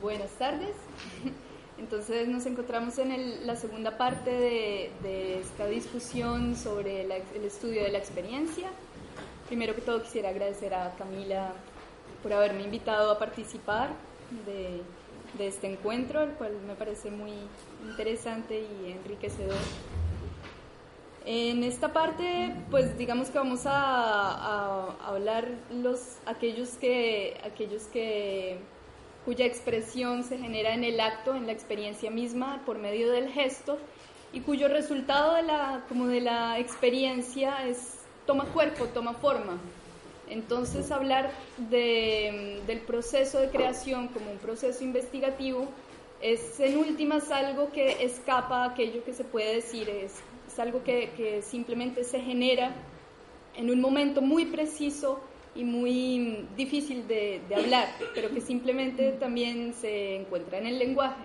[0.00, 0.74] Buenas tardes.
[1.78, 7.98] Entonces nos encontramos en la segunda parte de, esta discusión sobre el estudio de la
[7.98, 8.70] experiencia.
[9.46, 11.52] Primero que todo quisiera agradecer a Camila
[12.22, 13.90] por haberme invitado a participar
[14.46, 14.80] de,
[15.36, 17.32] de este encuentro, el cual me parece muy
[17.86, 19.58] interesante y enriquecedor.
[21.26, 28.58] En esta parte, pues digamos que vamos a, a hablar los aquellos que aquellos que
[29.24, 33.78] cuya expresión se genera en el acto, en la experiencia misma, por medio del gesto,
[34.32, 39.58] y cuyo resultado de la, como de la experiencia es, toma cuerpo, toma forma.
[40.28, 41.32] Entonces hablar
[41.70, 45.66] de, del proceso de creación como un proceso investigativo
[46.22, 50.84] es en últimas algo que escapa a aquello que se puede decir, es, es algo
[50.84, 52.72] que simplemente se genera
[53.56, 55.20] en un momento muy preciso
[55.54, 61.22] y muy difícil de, hablar, pero que simplemente también se encuentra en el lenguaje.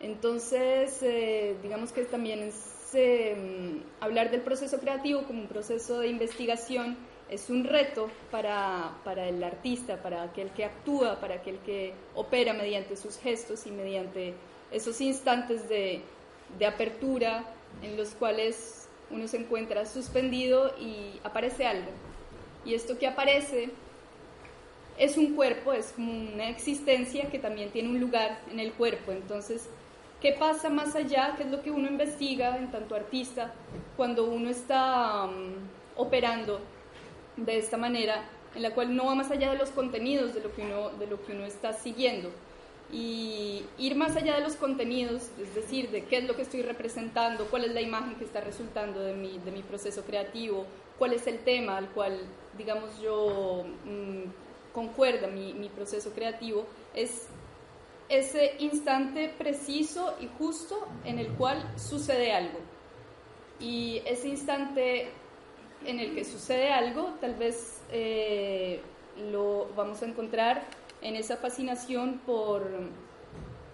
[0.00, 6.08] Entonces, eh, digamos que también es, eh, hablar del proceso creativo como un proceso de
[6.08, 6.96] investigación
[7.28, 12.52] es un reto para, para, el artista, para aquel que actúa, para aquel que opera
[12.52, 14.34] mediante sus gestos y mediante
[14.70, 16.02] esos instantes de,
[16.56, 17.44] de apertura
[17.82, 21.90] en los cuales uno se encuentra suspendido y aparece algo
[22.66, 23.70] y esto que aparece
[24.98, 29.12] es un cuerpo, es como una existencia que también tiene un lugar en el cuerpo.
[29.12, 29.68] Entonces,
[30.20, 31.34] ¿qué pasa más allá?
[31.36, 33.54] ¿Qué es lo que uno investiga en tanto artista
[33.96, 35.54] cuando uno está um,
[35.96, 36.60] operando
[37.36, 38.24] de esta manera,
[38.54, 41.72] en la cual no va más allá de los contenidos de lo que uno, está
[41.72, 42.30] siguiendo?
[42.92, 46.62] y ir más allá de los contenidos, es decir, de qué es lo que estoy
[46.62, 50.66] representando, cuál es la imagen que está resultando de mi proceso creativo,
[50.98, 52.20] cuál es el tema al cual,
[52.56, 57.28] digamos, yo mm, concuerda mi, mi proceso creativo, es
[58.08, 62.58] ese instante preciso y justo en el cual sucede algo.
[63.58, 65.08] Y ese instante
[65.84, 68.80] en el que sucede algo, tal vez eh,
[69.30, 70.64] lo vamos a encontrar
[71.02, 72.68] en esa fascinación por,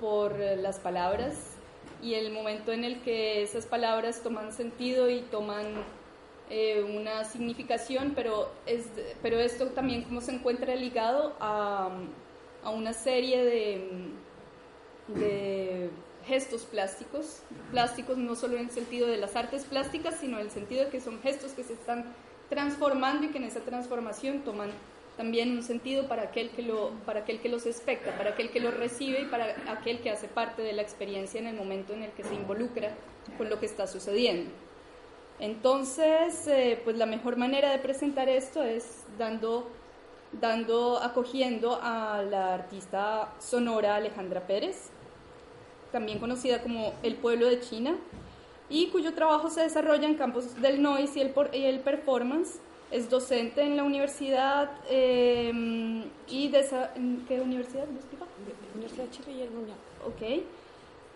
[0.01, 1.57] por las palabras
[2.03, 5.67] y el momento en el que esas palabras toman sentido y toman
[6.55, 8.85] eh, una significación, pero, es,
[9.23, 11.89] pero esto también como se encuentra ligado a,
[12.63, 13.89] a una serie de,
[15.09, 15.89] de
[16.27, 20.51] gestos plásticos, plásticos no solo en el sentido de las artes plásticas, sino en el
[20.51, 22.05] sentido de que son gestos que se están
[22.51, 24.73] transformando y que en esa transformación toman
[25.17, 28.61] también un sentido para aquel que lo para aquel que los expecta, para aquel que
[28.61, 32.03] los recibe y para aquel que hace parte de la experiencia en el momento en
[32.03, 32.91] el que se involucra
[33.39, 34.51] con lo que está sucediendo.
[35.43, 39.69] Entonces, eh, pues la mejor manera de presentar esto es dando,
[40.41, 44.91] dando, acogiendo a la artista sonora Alejandra Pérez,
[45.91, 47.97] también conocida como El Pueblo de China,
[48.71, 52.61] y cuyo trabajo se desarrolla en campos del noise y el, y el performance.
[52.93, 56.95] Es docente en la universidad eh, y de esa,
[57.27, 57.87] ¿qué universidad?
[58.77, 59.79] Universidad de Chile y el Mundial.
[60.07, 60.45] Ok.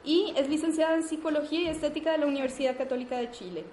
[0.04, 3.64] Y es licenciada en Psicología y Estética de la Universidad Católica de Chile.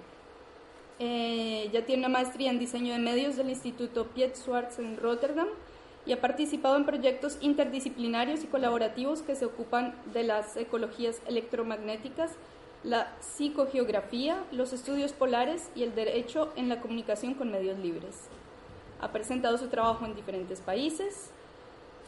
[1.00, 5.48] Eh, ya tiene una maestría en diseño de medios del Instituto Piet Schwartz en Rotterdam
[6.06, 12.32] y ha participado en proyectos interdisciplinarios y colaborativos que se ocupan de las ecologías electromagnéticas,
[12.84, 18.28] la psicogeografía, los estudios polares y el derecho en la comunicación con medios libres.
[19.00, 21.30] Ha presentado su trabajo en diferentes países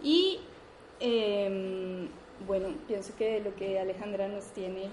[0.03, 0.39] y,
[1.01, 2.09] em,
[2.47, 4.91] bueno, pienso que lo que Alejandra nos tiene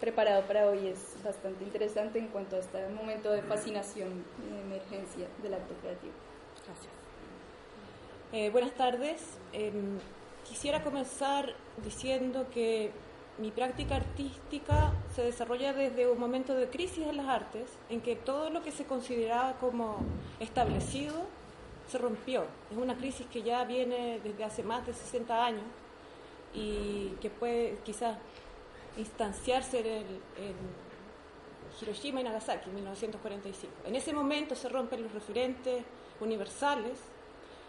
[0.00, 5.26] preparado para hoy es bastante interesante en cuanto a este momento de fascinación y emergencia
[5.42, 6.12] del acto creativo.
[6.64, 6.92] Gracias.
[8.32, 9.22] Eh, buenas tardes.
[9.52, 9.98] Em,
[10.48, 12.90] quisiera comenzar diciendo que
[13.38, 18.16] mi práctica artística se desarrolla desde un momento de crisis en las artes, en que
[18.16, 19.98] todo lo que se consideraba como
[20.40, 21.26] establecido
[21.88, 22.44] se rompió.
[22.70, 25.64] Es una crisis que ya viene desde hace más de 60 años
[26.54, 28.16] y que puede quizás
[28.96, 30.85] instanciarse en,
[31.80, 33.74] Hiroshima y Nagasaki en 1945.
[33.84, 35.84] En ese momento se rompen los referentes
[36.20, 36.98] universales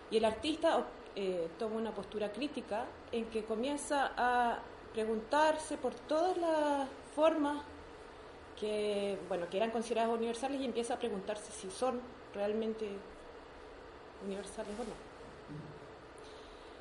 [0.10, 4.60] y el artista eh, toma una postura crítica en que comienza a
[4.94, 7.62] preguntarse por todas las formas
[8.60, 12.02] que, bueno, que eran consideradas universales y empieza a preguntarse si son
[12.34, 12.90] realmente
[14.26, 15.08] universales o no.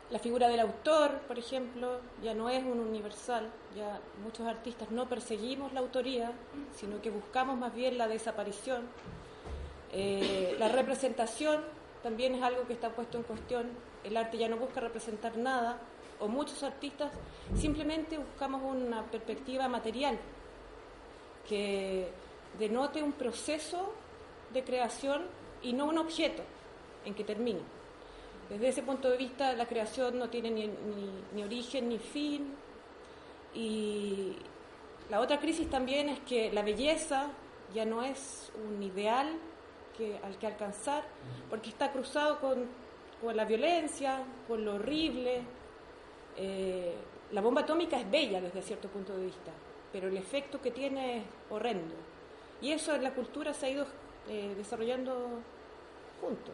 [0.08, 5.08] La figura del autor, por ejemplo, ya no es un universal, ya muchos artistas no
[5.08, 6.30] perseguimos la autoría,
[6.76, 8.82] sino que buscamos más bien la desaparición.
[9.92, 11.60] Eh, la representación
[12.04, 13.66] también es algo que está puesto en cuestión,
[14.04, 15.80] el arte ya no busca representar nada,
[16.20, 17.10] o muchos artistas
[17.56, 20.18] simplemente buscamos una perspectiva material
[21.48, 22.08] que
[22.60, 23.92] denote un proceso
[24.52, 25.24] de creación
[25.62, 26.44] y no un objeto
[27.04, 27.60] en que termine.
[28.48, 32.54] Desde ese punto de vista, la creación no tiene ni, origen ni fin.
[33.54, 34.36] Y
[35.10, 37.28] la otra crisis también es que la belleza
[37.74, 39.36] ya no es un ideal
[40.22, 41.04] al que alcanzar,
[41.48, 42.66] porque está cruzado con,
[43.34, 45.40] la violencia, con lo horrible.
[46.36, 46.94] Eh,
[47.32, 49.50] la bomba atómica es bella desde cierto punto de vista,
[49.92, 51.94] pero el efecto que tiene es horrendo.
[52.60, 53.86] Y eso en la cultura se ha ido
[54.28, 55.40] eh, desarrollando
[56.20, 56.52] junto.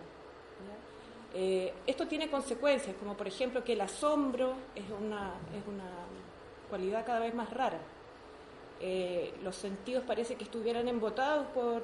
[1.34, 5.90] Eh, esto tiene consecuencias, como por ejemplo que el asombro es una, es una
[6.68, 7.78] cualidad cada vez más rara.
[8.80, 11.82] Eh, los sentidos parece que estuvieran embotados por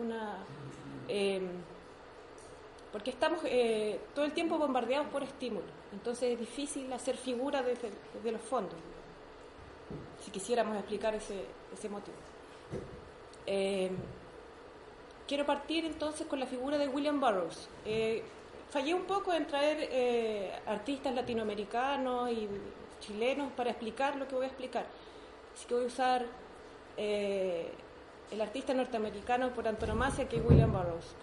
[0.00, 0.38] una...
[1.08, 1.48] Em,
[2.92, 7.76] porque estamos eh, todo el tiempo bombardeados por estímulos, entonces es difícil hacer figura de,
[8.32, 8.74] los fondos,
[10.20, 11.44] si quisiéramos explicar ese,
[11.74, 12.16] ese motivo.
[13.44, 13.94] Em,
[15.26, 17.68] quiero partir entonces con la figura de William Burroughs
[18.70, 22.48] fallé un poco en traer eh, artistas latinoamericanos y
[23.00, 24.86] chilenos para explicar lo que voy a explicar.
[25.54, 26.26] Así que voy a usar
[26.96, 27.70] eh,
[28.30, 31.16] el artista norteamericano por antonomasia que es William Burroughs.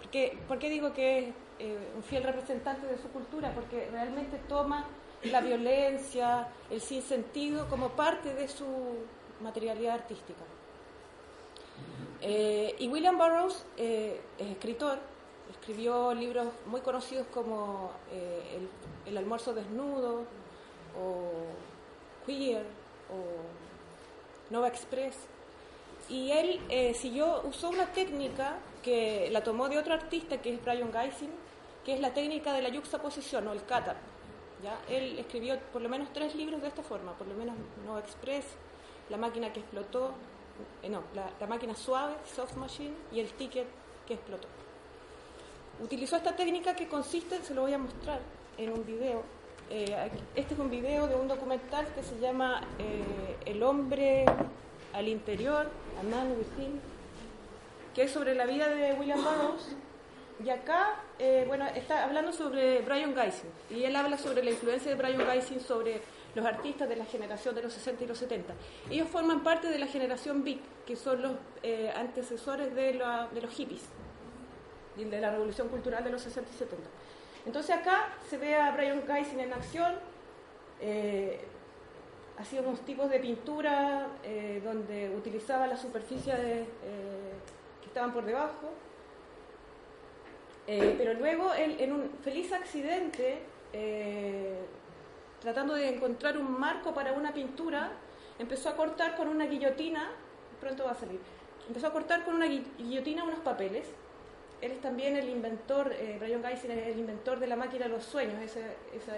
[0.48, 3.52] ¿Por qué, digo que es eh, un fiel representante de su cultura?
[3.54, 4.84] Porque realmente toma
[5.22, 8.66] la violencia, el sinsentido como parte de su
[9.40, 10.42] materialidad artística.
[12.22, 14.98] y William Burroughs es escritor,
[15.66, 18.68] escribió libros muy conocidos como eh,
[19.04, 20.20] el, almuerzo desnudo
[20.96, 21.32] o
[22.24, 22.64] Queer
[23.10, 25.16] o Nova Express.
[26.08, 30.64] Y él eh, siguió, usó una técnica que la tomó de otro artista que es
[30.64, 31.32] Brian Geising,
[31.84, 33.96] que es la técnica de la yuxtaposición o el kata.
[34.62, 34.78] ¿ya?
[34.88, 38.44] Él escribió por lo menos tres libros de esta forma, por lo menos Nova Express,
[39.10, 40.12] La máquina que explotó,
[40.84, 43.66] eh, no, la máquina suave, Soft Machine, y el ticket
[44.06, 44.46] que explotó
[45.80, 48.20] utilizó esta técnica que consiste, se lo voy a mostrar
[48.58, 49.22] en un video.
[49.68, 54.24] Eh, este es un video de un documental que se llama eh, El hombre
[54.92, 55.68] al interior,
[55.98, 56.80] A Man Within,
[57.94, 59.74] que es sobre la vida de William Burroughs.
[60.44, 64.90] Y acá, eh, bueno, está hablando sobre Brian Geising, y él habla sobre la influencia
[64.90, 66.02] de Brian Geising sobre
[66.34, 68.52] los artistas de la generación de los 60 y los 70.
[68.90, 71.32] Ellos forman parte de la generación Beat, que son los
[71.96, 72.92] antecesores de,
[73.32, 73.88] de los hippies
[75.04, 76.88] de la revolución cultural de los 60 y 70.
[77.44, 79.94] Entonces acá se ve a Brian Geising en acción,
[80.80, 81.40] eh,
[82.38, 86.66] hacía unos tipos de pintura eh, donde utilizaba la superficie eh,
[87.80, 88.70] que estaban por debajo,
[90.66, 93.38] eh, pero luego en un feliz accidente,
[95.40, 97.92] tratando de encontrar un marco para una pintura,
[98.38, 100.10] empezó a cortar con una guillotina,
[100.60, 101.20] pronto va a salir,
[101.68, 103.86] empezó a cortar con una guillotina unos papeles
[104.60, 107.90] él es también el inventor, eh, Brian Geising es el inventor de la máquina de
[107.90, 108.60] los sueños, esa,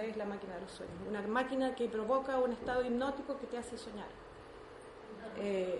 [0.01, 3.57] es la máquina de los sueños, una máquina que provoca un estado hipnótico que te
[3.57, 4.07] hace soñar.
[5.37, 5.79] Eh,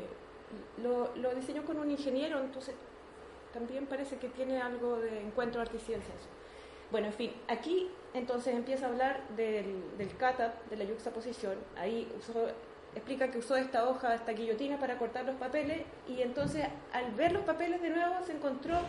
[0.82, 2.74] lo, diseñó con un ingeniero, entonces
[3.54, 6.18] también parece que tiene algo de encuentro arte-ciencias.
[6.92, 10.10] Bueno, en fin, aquí entonces empieza a hablar del, del
[10.70, 12.08] de la yuxtaposición, ahí
[12.96, 17.32] explica que usó esta hoja, esta guillotina para cortar los papeles y entonces al ver
[17.32, 18.80] los papeles de nuevo se encontró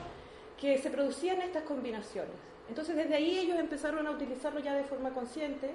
[0.60, 2.34] que se producían estas combinaciones.
[2.68, 5.72] Entonces desde ahí ellos empezaron a utilizarlo ya de forma consciente,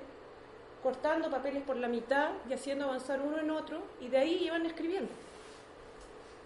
[0.82, 4.66] cortando papeles por la mitad y haciendo avanzar uno en otro, y de ahí iban
[4.66, 5.10] escribiendo.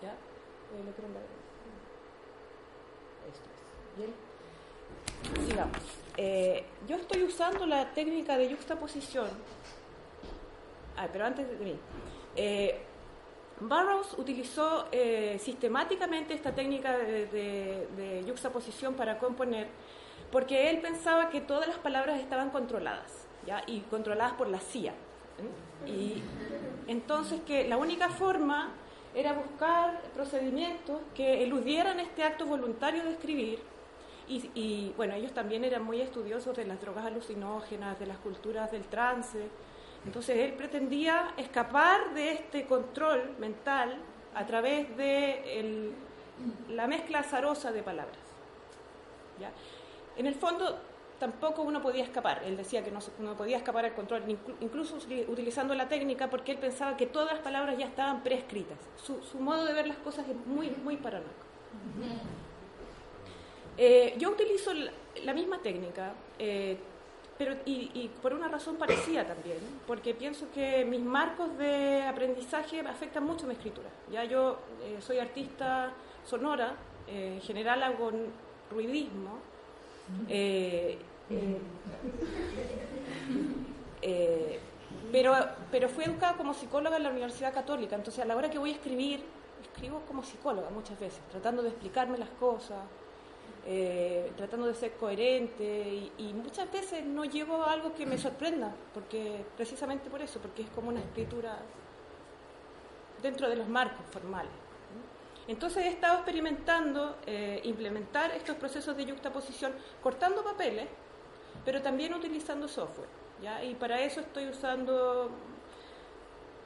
[0.02, 0.12] ¿Ya?
[0.12, 0.94] Eh,
[3.28, 3.98] Esto es.
[3.98, 4.14] Bien.
[5.48, 5.78] Sigamos.
[6.18, 9.28] Eh, yo estoy usando la técnica de juxtaposición.
[10.96, 11.78] Ah, pero antes de mí.
[12.36, 12.82] Eh,
[13.60, 19.68] Burroughs utilizó eh, sistemáticamente esta técnica de, de, yuxtaposición para componer
[20.32, 23.28] porque él pensaba que todas las palabras estaban controladas
[23.68, 24.94] y controladas por la CIA.
[25.88, 26.22] Y
[26.88, 28.74] entonces que la única forma
[29.16, 33.60] era buscar procedimientos que eludieran este acto voluntario de escribir
[34.28, 38.84] Y, bueno, ellos también eran muy estudiosos de las drogas alucinógenas, de las culturas del
[38.84, 39.48] trance.
[40.06, 43.98] Entonces él pretendía escapar de este control mental
[44.34, 45.94] a través de
[46.70, 48.18] la mezcla azarosa de palabras.
[49.40, 49.52] ¿ya?
[50.18, 50.80] En el fondo,
[51.20, 52.42] tampoco uno podía escapar.
[52.44, 54.24] Él decía que no, podía escapar al control,
[54.62, 58.78] incluso utilizando la técnica, porque él pensaba que todas las palabras ya estaban prescritas.
[58.96, 61.46] Su, modo de ver las cosas es muy, muy paranoico.
[63.78, 64.72] Eh, yo utilizo
[65.24, 66.78] la, misma técnica, eh,
[67.40, 73.24] pero y, por una razón parecida también, porque pienso que mis marcos de aprendizaje afectan
[73.24, 73.88] mucho mi escritura.
[74.12, 75.94] Ya yo eh, soy artista
[76.26, 76.76] sonora,
[77.08, 78.12] en general hago
[78.70, 79.40] ruidismo,
[80.28, 81.00] eh,
[85.10, 85.34] pero,
[85.72, 88.72] pero fui educada como psicóloga en la Universidad Católica, entonces a la hora que voy
[88.72, 89.24] a escribir,
[89.62, 92.80] escribo como psicóloga muchas veces, tratando de explicarme las cosas,
[93.66, 99.46] eh, tratando de ser coherente y, muchas veces no llevo algo que me sorprenda, porque
[99.56, 101.60] precisamente por eso, porque es como una escritura
[103.22, 104.52] dentro de los marcos formales.
[105.48, 110.88] Entonces he estado experimentando eh, implementar estos procesos de yuxtaposición cortando papeles,
[111.66, 113.10] pero también utilizando software.
[113.42, 113.64] ¿ya?
[113.64, 115.32] Y para eso estoy usando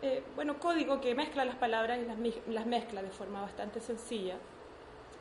[0.03, 4.35] eh, bueno, código que mezcla las palabras y las, las, mezcla de forma bastante sencilla.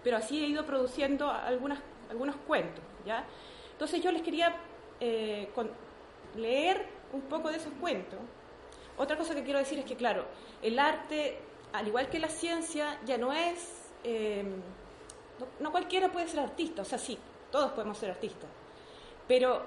[0.02, 1.78] Pero así he ido produciendo algunas,
[2.10, 2.82] algunos cuentos.
[3.06, 3.24] ¿ya?
[3.72, 4.56] Entonces yo les quería
[5.00, 5.48] eh,
[6.36, 8.18] leer un poco de esos cuentos.
[8.96, 10.26] Otra cosa que quiero decir es que, claro,
[10.62, 11.38] el arte
[11.72, 13.90] al igual que la ciencia, ya no es...
[14.04, 14.44] Eh,
[15.58, 17.18] no, cualquiera puede ser artista, o sea, sí,
[17.50, 18.48] todos podemos ser artistas,
[19.26, 19.62] pero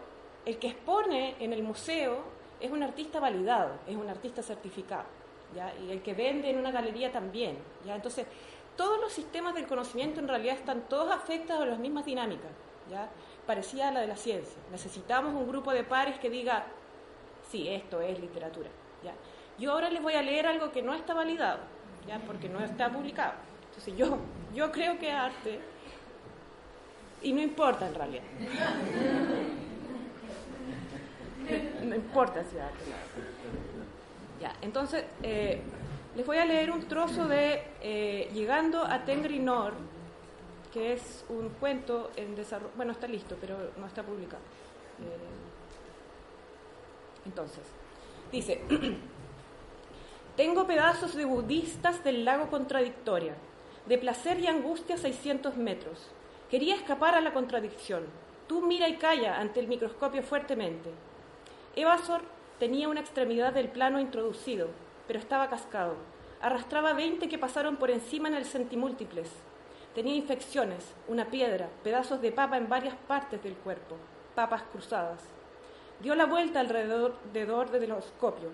[0.46, 2.24] el que expone en el museo
[2.62, 5.06] es un artista validado, es un artista certificado,
[5.54, 5.74] ¿ya?
[5.84, 7.58] y el que vende en una galería también.
[7.86, 7.96] ¿ya?
[7.96, 8.26] Entonces,
[8.76, 12.52] todos los sistemas del conocimiento en realidad están todos afectados a las mismas dinámicas,
[12.90, 13.10] ¿ya?
[13.46, 14.58] parecida a la de la ciencia.
[14.72, 16.66] Necesitamos un grupo de pares que diga,
[17.50, 18.70] sí, esto es literatura.
[19.04, 19.14] ¿ya?
[19.58, 21.60] Yo ahora les voy a leer algo que no está validado,
[22.08, 22.20] ¿ya?
[22.20, 23.34] porque no está publicado.
[23.68, 24.18] Entonces yo,
[24.54, 25.60] yo creo que arte,
[27.22, 28.24] y no importa en realidad.
[31.84, 32.84] No importa si es arte.
[34.42, 35.62] Ya, entonces eh,
[36.16, 39.74] les voy a leer un trozo de eh, Llegando a Tengrinor,
[40.74, 44.42] que es un cuento en desarrollo, bueno, está listo, pero no está publicado.
[45.02, 45.18] Eh,
[47.26, 47.64] entonces,
[48.32, 48.62] dice,
[50.36, 53.36] Tengo pedazos de budistas del lago Contradictoria,
[53.86, 56.12] de placer y angustia a 600 metros.
[56.52, 58.04] Quería escapar a la contradicción.
[58.46, 60.90] Tú mira y calla ante el microscopio fuertemente.
[61.78, 62.22] Evasor
[62.60, 64.68] tenía una extremidad del plano introducido,
[65.08, 65.96] pero estaba cascado.
[66.42, 69.30] Arrastraba 20 que pasaron por encima en el centimúltiples.
[69.94, 73.96] Tenía infecciones, una piedra, pedazos de papa en varias partes del cuerpo,
[74.36, 75.22] papas cruzadas.
[76.02, 78.50] Dio la vuelta alrededor del telescopio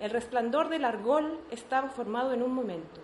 [0.00, 3.00] el resplandor del argol estaba formado en un momento.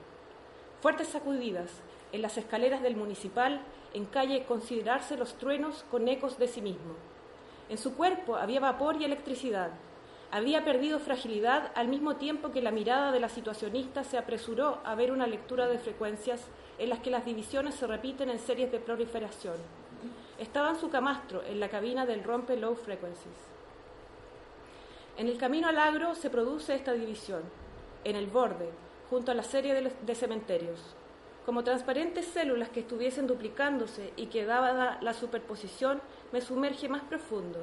[0.82, 1.70] Fuertes sacudidas
[2.12, 3.60] en las escaleras del municipal,
[3.94, 6.94] en calle considerarse los truenos con ecos de sí mismo.
[7.68, 9.70] En su cuerpo había vapor y electricidad.
[10.32, 14.94] Había perdido fragilidad al mismo tiempo que la mirada de la situacionista se apresuró a
[14.94, 16.40] ver una lectura de frecuencias
[16.78, 19.56] en las que las divisiones se repiten en series de proliferación.
[20.38, 23.34] Estaba en su camastro, en la cabina del rompe low frequencies.
[25.18, 27.42] En el camino al agro se produce esta división,
[28.04, 28.70] en el borde,
[29.10, 30.80] junto a la serie de, cementerios,
[31.44, 36.00] como transparentes células que estuviesen duplicándose y que dada la superposición
[36.32, 37.58] me sumerge más profundo.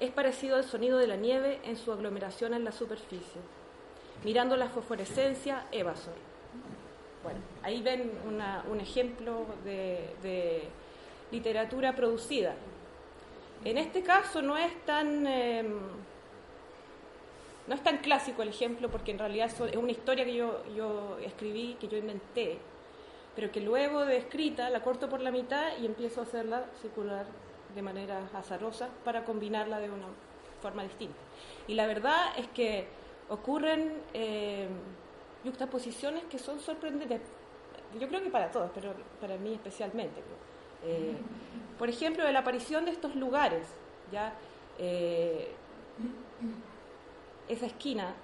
[0.00, 3.40] Es parecido al sonido de la nieve en su aglomeración en la superficie.
[4.24, 6.14] Mirando la fosforescencia, Evasor.
[7.22, 8.12] Bueno, ahí ven
[8.70, 10.68] un ejemplo de,
[11.30, 12.54] literatura producida.
[13.64, 15.26] En este caso no es tan...
[15.26, 15.78] Em,
[17.66, 21.18] no es tan clásico el ejemplo porque en realidad es una historia que yo, yo
[21.18, 22.56] escribí, que yo inventé,
[23.36, 27.26] pero que luego de escrita la corto por la mitad y empiezo a hacerla circular
[27.74, 30.06] de manera azarosa para combinarla de una
[30.60, 31.18] forma distinta.
[31.66, 32.86] Y la verdad es que
[33.28, 34.68] ocurren eh,
[35.44, 37.20] juxtaposiciones que son sorprendentes,
[37.98, 40.20] yo creo que para todos, pero para mí especialmente.
[40.84, 41.16] Eh,
[41.78, 43.66] por ejemplo, la aparición de estos lugares,
[44.12, 44.34] ya
[44.78, 45.52] eh,
[47.48, 48.14] esa esquina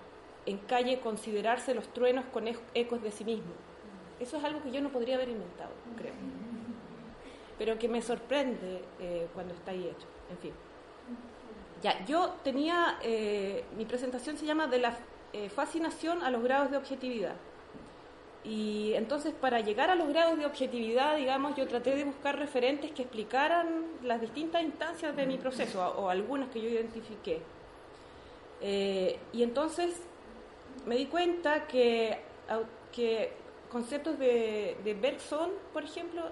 [0.47, 3.53] en calle considerarse los truenos con ecos de sí mismo.
[4.21, 6.13] Eso es algo que yo no podría haber inventado, creo.
[7.59, 10.07] Pero que me sorprende eh, cuando está ahí hecho.
[10.31, 10.53] En fin.
[11.83, 14.97] Ya, yo tenía, eh, mi presentación se llama De la
[15.33, 17.35] eh, fascinación a los grados de objetividad.
[18.45, 22.93] Y entonces para llegar a los grados de objetividad, digamos, yo traté de buscar referentes
[22.93, 27.41] que explicaran las distintas instancias de mi proceso, o, algunas que yo identifiqué.
[28.61, 30.01] Eh, y entonces
[30.87, 32.19] me di cuenta que,
[32.93, 33.33] que
[33.71, 36.23] conceptos de, Bergson, por ejemplo,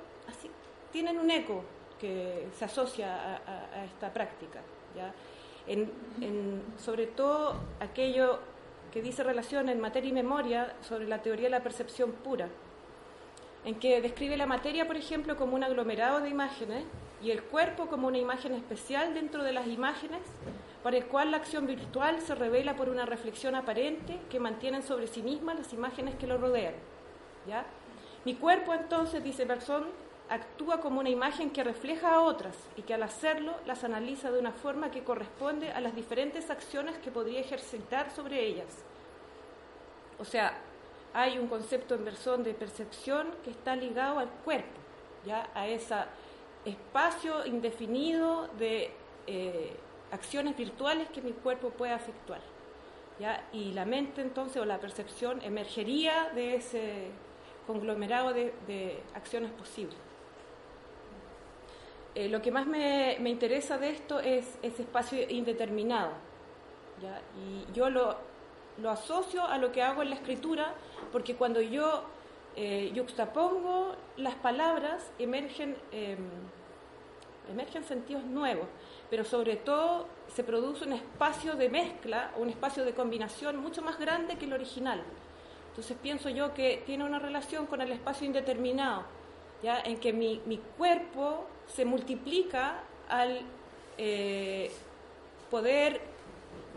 [0.92, 1.64] tienen un eco
[2.00, 4.60] que se asocia a, esta práctica.
[4.96, 5.12] ¿ya?
[6.76, 8.40] sobre todo aquello
[8.92, 12.48] que dice relación en materia y memoria sobre la teoría de la percepción pura,
[13.64, 16.84] en que describe la materia, por ejemplo, como un aglomerado de imágenes
[17.22, 20.20] y el cuerpo como una imagen especial dentro de las imágenes,
[20.82, 25.06] para el cual la acción virtual se revela por una reflexión aparente que mantienen sobre
[25.06, 26.74] sí mismas las imágenes que lo rodean.
[27.46, 27.64] ¿ya?
[28.24, 29.84] Mi cuerpo, entonces, dice Bergson,
[30.32, 34.38] actúa como una imagen que refleja a otras y que al hacerlo las analiza de
[34.38, 38.82] una forma que corresponde a las diferentes acciones que podría ejercitar sobre ellas.
[40.18, 40.54] O sea,
[41.12, 44.80] hay un concepto en versión de percepción que está ligado al cuerpo,
[45.26, 45.96] ya a ese
[46.64, 48.90] espacio indefinido de
[49.26, 49.76] eh,
[50.12, 52.40] acciones virtuales que mi cuerpo puede efectuar.
[53.20, 53.44] ¿ya?
[53.52, 57.08] Y la mente entonces o la percepción emergería de ese
[57.66, 60.11] conglomerado de acciones posibles.
[62.14, 66.10] Eh, lo que más me, interesa de esto es ese espacio indeterminado.
[67.36, 68.16] Y yo lo,
[68.88, 70.74] asocio a lo que hago en la escritura,
[71.10, 72.04] porque cuando yo
[72.54, 76.28] eh, yuxtapongo las palabras, emergen, em,
[77.50, 78.66] emergen sentidos nuevos,
[79.08, 83.98] pero sobre todo se produce un espacio de mezcla, un espacio de combinación mucho más
[83.98, 85.02] grande que el original.
[85.70, 89.04] Entonces pienso yo que tiene una relación con el espacio indeterminado,
[89.62, 93.42] en que mi, cuerpo se multiplica al
[93.96, 94.70] eh,
[95.50, 96.00] poder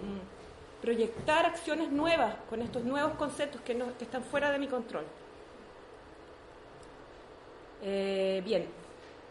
[0.02, 5.06] mm, proyectar acciones nuevas con estos nuevos conceptos que, están fuera de mi control.
[7.82, 8.68] Eh, bien,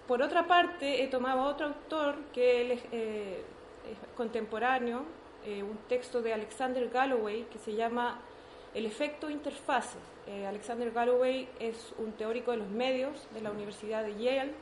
[0.08, 3.42] por otra parte, he tomado otro autor que eh,
[3.90, 5.04] es contemporáneo,
[5.46, 8.18] un texto de Alexander Galloway que se llama
[8.74, 9.98] El efecto interfase.
[10.48, 14.52] Alexander Galloway es un teórico de los medios de la Universidad de Yale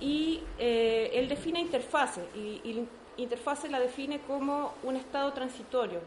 [0.00, 2.86] y eh, él define interfase y,
[3.18, 6.00] interfase la define como un estado transitorio,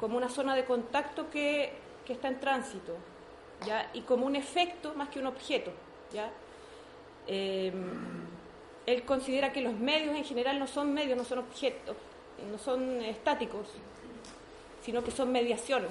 [0.00, 1.72] como una zona de contacto que,
[2.04, 2.96] que está en tránsito,
[3.92, 5.70] y como un efecto más que un objeto.
[6.12, 6.30] ¿ya?
[7.28, 7.72] Eh,
[8.86, 11.96] él considera que los medios en general no son medios, no son objetos,
[12.50, 13.68] no son estáticos,
[14.82, 15.90] sino que son mediaciones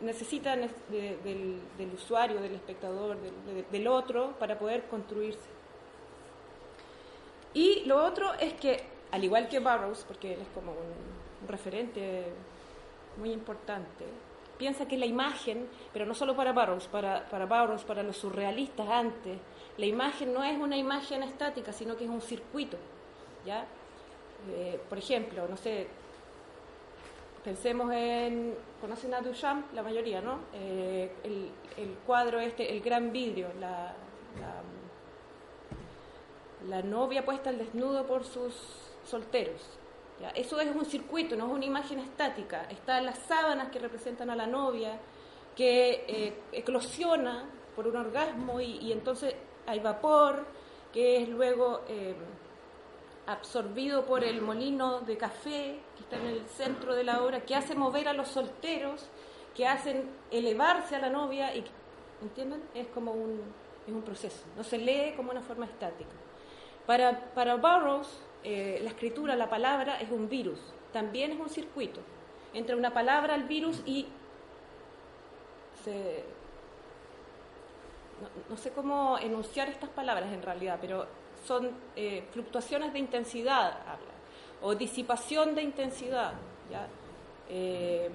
[0.00, 3.16] necesitan del, usuario, del espectador,
[3.70, 5.56] del, otro, para poder construirse.
[7.54, 12.24] Y lo otro es que, al igual que Burroughs, porque él es como un, referente
[13.18, 14.04] muy importante,
[14.58, 18.88] piensa que la imagen, pero no solo para Burroughs, para, para Burroughs, para los surrealistas
[18.88, 19.38] antes,
[19.78, 22.76] la imagen no es una imagen estática, sino que es un circuito.
[23.46, 23.64] ¿ya?
[24.50, 25.86] Eh, por ejemplo, no sé,
[27.46, 30.40] pensemos en, conocen a Duchamp, la mayoría, ¿no?
[30.52, 33.94] Eh, el, cuadro este, el gran vidrio, la,
[36.68, 38.52] la, novia puesta al desnudo por sus
[39.04, 39.62] solteros.
[40.34, 42.66] Eso es un circuito, no es una imagen estática.
[42.68, 44.98] Están las sábanas que representan a la novia,
[45.54, 47.44] que eh, eclosiona
[47.76, 49.36] por un orgasmo y, entonces
[49.68, 50.44] hay vapor,
[50.92, 51.82] que es luego...
[51.88, 52.16] Eh,
[53.26, 57.54] absorbido por el molino de café que está en el centro de la obra, que
[57.54, 59.08] hace mover a los solteros,
[59.54, 61.64] que hacen elevarse a la novia y
[62.22, 62.62] ¿entienden?
[62.74, 63.40] Es como un,
[63.86, 66.10] es un proceso, no se lee como una forma estática.
[66.86, 68.08] Para, para Burroughs,
[68.44, 70.60] eh, la escritura, la palabra es un virus,
[70.92, 72.00] también es un circuito
[72.54, 74.06] entre una palabra, el virus y
[78.20, 81.06] no, no sé cómo enunciar estas palabras en realidad, pero
[81.46, 84.14] son eh, fluctuaciones de intensidad, habla,
[84.62, 86.32] o disipación de intensidad.
[86.70, 86.88] ¿ya?
[87.48, 88.10] Eh,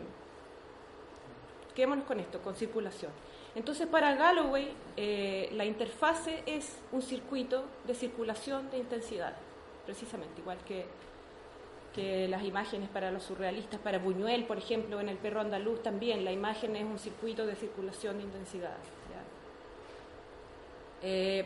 [1.76, 3.12] quedémonos con esto, con circulación.
[3.56, 9.34] Entonces, para Galloway, eh, la interfase es un circuito de circulación de intensidad,
[9.86, 10.86] precisamente, igual que,
[11.94, 16.24] que las imágenes para los surrealistas, para Buñuel, por ejemplo, en El perro andaluz también,
[16.24, 18.78] la imagen es un circuito de circulación de intensidad.
[21.04, 21.46] Eh,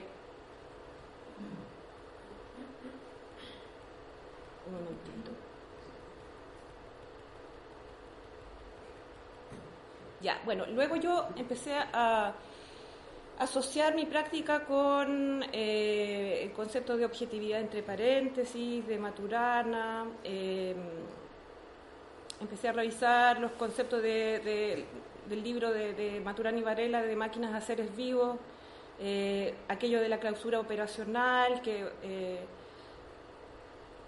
[4.67, 5.31] un momentito.
[10.21, 12.33] Ya, bueno, luego yo empecé a
[13.39, 20.05] asociar mi práctica con eh, el concepto de objetividad entre paréntesis, de Maturana.
[20.23, 20.77] Em,
[22.39, 24.85] empecé a revisar los conceptos de,
[25.27, 28.37] del libro de, Maturani Varela de máquinas a seres vivos,
[28.99, 32.39] eh, aquello de la clausura operacional, que eh,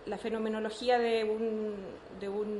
[0.07, 1.75] la fenomenología de un,
[2.19, 2.59] de un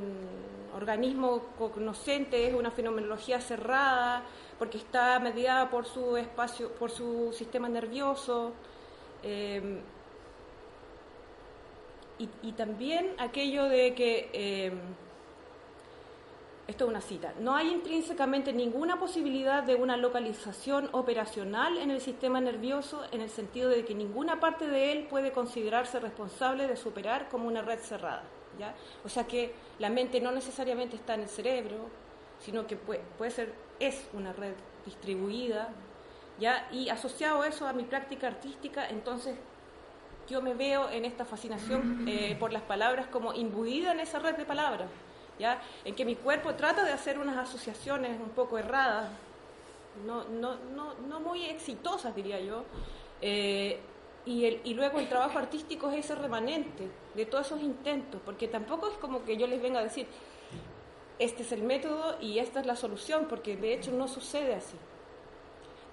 [0.76, 4.24] organismo cognoscente es una fenomenología cerrada
[4.60, 8.54] porque está mediada por su espacio, por su sistema nervioso.
[9.24, 9.82] Eh,
[12.20, 14.72] y, también aquello de que, eh,
[16.68, 22.02] esto es una cita, no hay intrínsecamente ninguna posibilidad de una localización operacional en el
[22.02, 26.76] sistema nervioso en el sentido de que ninguna parte de él puede considerarse responsable de
[26.76, 28.24] superar como una red cerrada.
[28.60, 28.76] ¿ya?
[29.06, 31.90] O sea que la mente no necesariamente está en el cerebro,
[32.40, 34.54] sino que puede, puede ser, es una red
[34.86, 35.70] distribuida,
[36.38, 36.68] ¿ya?
[36.72, 39.38] y asociado eso a mi práctica artística, entonces
[40.28, 44.36] yo me veo en esta fascinación eh, por las palabras como imbuida en esa red
[44.36, 44.90] de palabras,
[45.40, 49.10] en que mi cuerpo trata de hacer unas asociaciones un poco erradas,
[50.06, 52.64] no, no, no, no muy exitosas, diría yo,
[53.22, 53.80] eh,
[54.26, 58.48] y, el, y luego el trabajo artístico es ese remanente de todos esos intentos, porque
[58.48, 60.08] tampoco es como que yo les venga a decir,
[61.20, 64.78] este es el método y esta es la solución, porque de hecho no sucede así.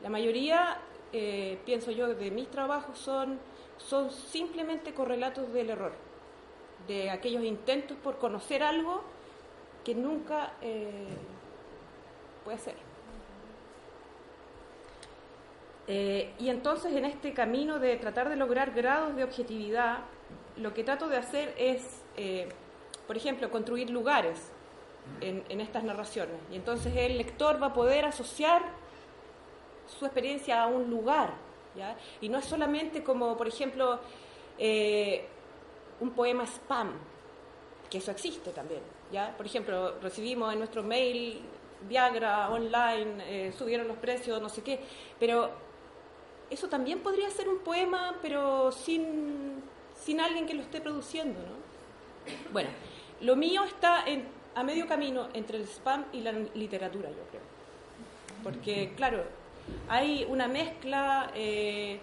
[0.03, 0.79] La mayoría,
[1.13, 3.39] eh, pienso yo, de mis trabajos son
[3.79, 5.93] son simplemente correlatos del error,
[6.87, 9.03] de aquellos intentos por conocer algo
[9.85, 11.07] que nunca eh,
[12.45, 12.75] puede ser.
[15.87, 19.99] Eh, y entonces en este camino de tratar de lograr grados de objetividad,
[20.57, 22.49] lo que trato de hacer es, eh,
[23.07, 24.51] por ejemplo, construir lugares
[25.21, 26.37] en, estas narraciones.
[26.51, 28.63] Y entonces el lector va a poder asociar
[29.87, 31.35] su experiencia a un lugar
[32.21, 33.99] y no es solamente como, por ejemplo,
[36.01, 36.93] un poema spam,
[37.91, 38.81] que eso existe también,
[39.13, 39.37] ¿ya?
[39.37, 41.41] Por ejemplo, recibimos en nuestro mail
[41.89, 44.81] Viagra online, eh, subieron los precios, no sé qué,
[45.21, 45.51] pero
[46.51, 49.63] eso también podría ser un poema, pero sin,
[49.95, 52.53] sin alguien que lo esté produciendo, ¿no?
[52.53, 52.71] Bueno,
[53.21, 57.43] lo mío está en, a medio camino entre el spam y la literatura, yo creo.
[58.43, 59.25] Porque, claro,
[59.89, 61.99] hay una mezcla eh,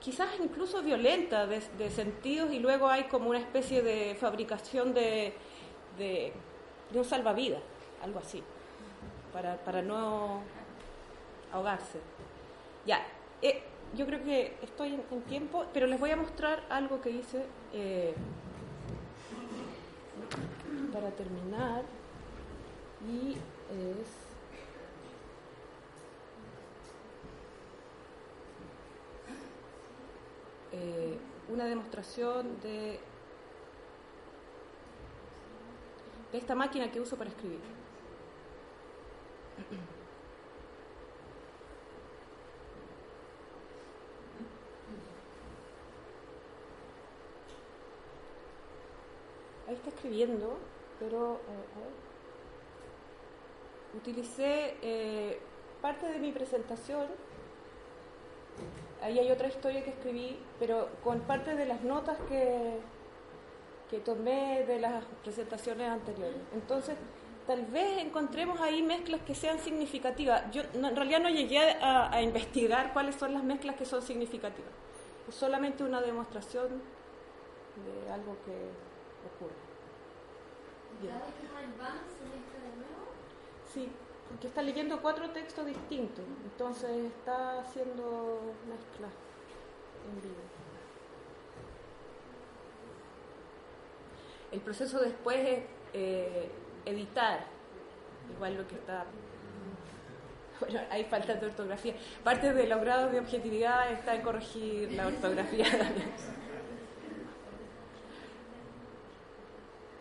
[0.00, 5.34] quizás incluso violenta de, sentidos y luego hay como una especie de fabricación de,
[6.00, 6.32] de,
[6.92, 7.62] un salvavidas,
[8.02, 8.42] algo así,
[9.32, 10.40] para, para no
[11.52, 12.00] ahogarse.
[12.84, 13.06] Ya,
[13.42, 13.62] eh,
[13.96, 18.14] yo creo que estoy en, tiempo, pero les voy a mostrar algo que hice eh,
[20.92, 21.84] para terminar
[23.08, 24.30] y es
[30.72, 33.00] Eh, una demostración de,
[36.32, 37.60] de esta máquina que uso para escribir.
[49.68, 50.58] Ahí está escribiendo,
[50.98, 51.38] pero eh,
[53.96, 55.40] utilicé eh,
[55.80, 57.06] parte de mi presentación
[59.02, 62.78] ahí hay otra historia que escribí, pero con parte de las notas que,
[63.90, 66.38] que tomé de las presentaciones anteriores.
[66.54, 66.96] Entonces,
[67.46, 70.50] tal vez encontremos ahí mezclas que sean significativas.
[70.52, 74.70] Yo en realidad no llegué a, investigar cuáles son las mezclas que son significativas.
[75.28, 76.68] Es solamente una demostración
[77.84, 78.54] de algo que
[79.34, 79.58] ocurre.
[81.02, 83.12] ¿Cada vez que se mezcla de nuevo?
[83.72, 83.88] Sí
[84.38, 89.08] que está leyendo cuatro textos distintos, entonces está haciendo mezcla
[90.06, 90.69] en vivo.
[94.52, 95.58] El proceso después es
[95.92, 96.50] eh,
[96.84, 97.40] editar,
[98.34, 99.04] igual lo que está...
[100.58, 101.94] Bueno, hay falta de ortografía.
[102.22, 105.66] Parte de los grados de objetividad está en corregir la ortografía.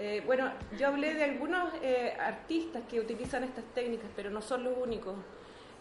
[0.01, 4.63] Eh, bueno, yo hablé de algunos eh, artistas que utilizan estas técnicas, pero no son
[4.63, 5.13] los únicos.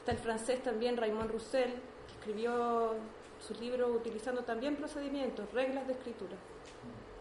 [0.00, 2.96] Está el francés también, Raymond Roussel, que escribió
[3.38, 6.34] su libro utilizando también procedimientos, reglas de escritura.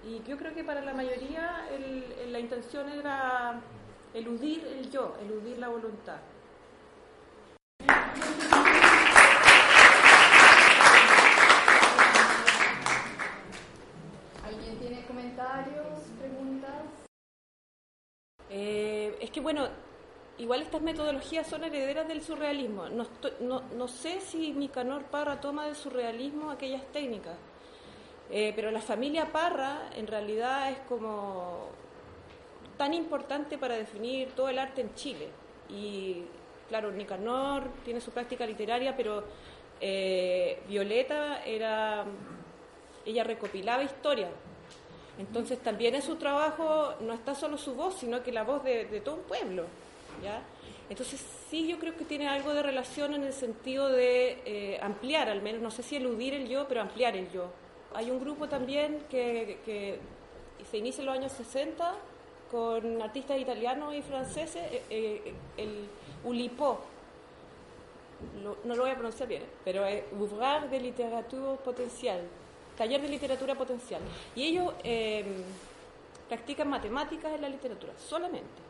[0.04, 1.68] Y yo creo que para la mayoría
[2.28, 3.60] la intención era
[4.14, 6.20] eludir el yo, eludir la voluntad.
[14.44, 15.88] ¿Alguien tiene comentarios?
[18.50, 19.68] Eh, es que, bueno,
[20.38, 22.86] igual estas metodologías son herederas del surrealismo.
[22.90, 27.38] No, sé si Nicanor Parra toma del surrealismo aquellas técnicas,
[28.32, 31.70] eh, pero la familia Parra en realidad es como
[32.78, 35.30] tan importante para definir todo el arte en Chile,
[35.70, 36.24] y
[36.70, 39.24] claro, Nicanor tiene su práctica literaria, pero
[39.80, 42.06] eh, Violeta era,
[43.06, 44.30] ella recopilaba historia.
[45.18, 48.86] Entonces también en su trabajo no está solo su voz, sino que la voz de,
[49.04, 49.66] todo un pueblo.
[50.24, 50.42] ¿ya?
[50.90, 55.30] Entonces sí yo creo que tiene algo de relación en el sentido de eh, ampliar,
[55.30, 57.50] al menos, no sé si eludir el yo, pero ampliar el yo.
[57.94, 60.00] Hay un grupo también que, que
[60.70, 61.94] se inicia en los años 60
[62.52, 65.88] con artistas italianos y franceses, eh, eh, el
[66.24, 66.80] Ulipo,
[68.42, 72.22] no lo voy a pronunciar bien, pero es Ouvrar de Literatura Potencial,
[72.78, 74.02] taller de literatura potencial.
[74.36, 75.44] Y ellos em,
[76.30, 78.62] practican matemáticas en la literatura, solamente.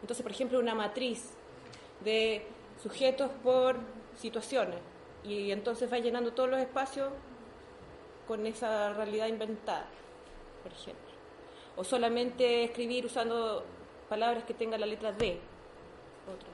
[0.00, 1.30] Entonces, por ejemplo, una matriz
[2.02, 2.46] de
[2.82, 3.76] sujetos por
[4.18, 4.78] situaciones,
[5.26, 7.10] y entonces va llenando todos los espacios
[8.26, 9.86] con esa realidad inventada,
[10.62, 11.06] por ejemplo
[11.76, 13.64] o solamente escribir usando
[14.08, 15.38] palabras que tengan la letra D.
[16.26, 16.48] Otro.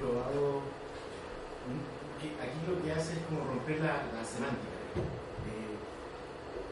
[0.00, 0.62] probado,
[2.40, 5.74] aquí lo que hace es como romper la, semántica, eh,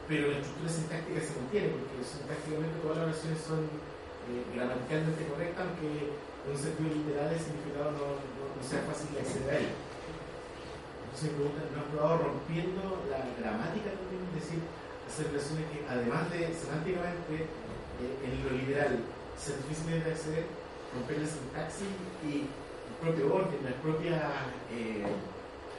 [0.07, 5.67] pero la estructura sintáctica se mantiene, porque sintácticamente todas las oraciones son eh, gramaticalmente correctas,
[5.67, 6.15] aunque
[6.47, 9.69] en un sentido literal el significado no, no, sea fácil de acceder a él.
[11.03, 14.23] Entonces ¿no has probado rompiendo la gramática también?
[14.31, 14.63] Es decir,
[15.03, 17.51] hacer versiones que además de semánticamente
[17.99, 19.03] eh, en lo liberal
[19.35, 20.45] ser difíciles de acceder,
[20.95, 21.91] romper la sintaxis
[22.23, 24.15] y el propio orden, la propia
[24.71, 25.03] eh,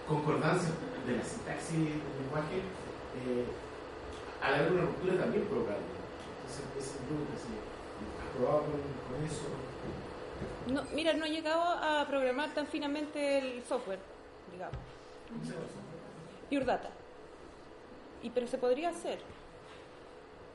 [0.04, 3.48] concordancia de la sintaxis del lenguaje, eh,
[4.44, 9.48] al haber una ruptura también provoca Entonces, esa pregunta, si has probado con eso.
[10.72, 14.00] No, mira, no he llegado a programar tan finamente el software,
[14.52, 14.76] digamos.
[16.50, 16.90] Pure Data
[18.22, 19.18] y pero se podría hacer.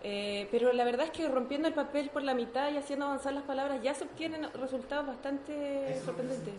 [0.05, 3.33] Eh, pero la verdad es que rompiendo el papel por la mitad y haciendo avanzar
[3.33, 6.55] las palabras ya se obtienen resultados bastante sorprendentes.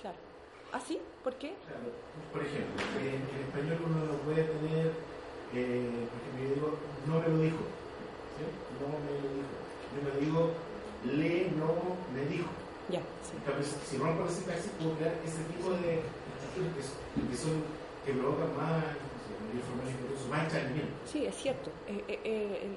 [0.00, 0.16] Claro.
[0.72, 1.00] ¿Ah, sí?
[1.24, 1.54] ¿Por qué?
[2.32, 4.92] Por ejemplo, en, español uno no puede tener,
[5.54, 7.64] eh, porque yo digo, no me lo dijo.
[8.36, 8.44] ¿sí?
[8.80, 9.48] No me lo dijo.
[9.96, 10.52] Yo me digo,
[11.04, 12.48] le, no, me dijo.
[12.88, 13.36] Ya, sí.
[13.90, 16.00] si rompo la sintaxis, puedo crear ese tipo de
[17.28, 17.62] que son
[18.04, 18.82] que provocan más
[20.30, 20.48] más
[21.10, 21.70] Sí, es cierto.
[21.86, 22.76] Eh, eh, eh,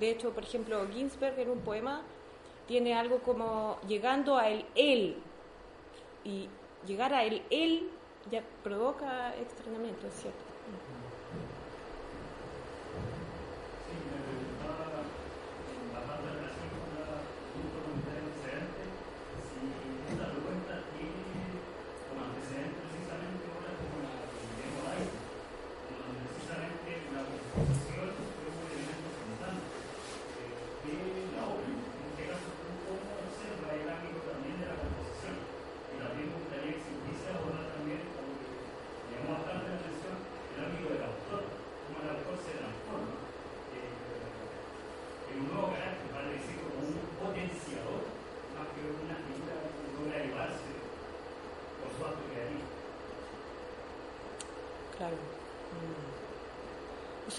[0.00, 2.02] de hecho, por ejemplo, Ginsberg en un poema
[2.66, 5.16] tiene algo como llegando a el él.
[6.24, 6.48] Y
[6.86, 7.90] llegar a el él
[8.30, 10.47] ya provoca extrañamiento, es cierto.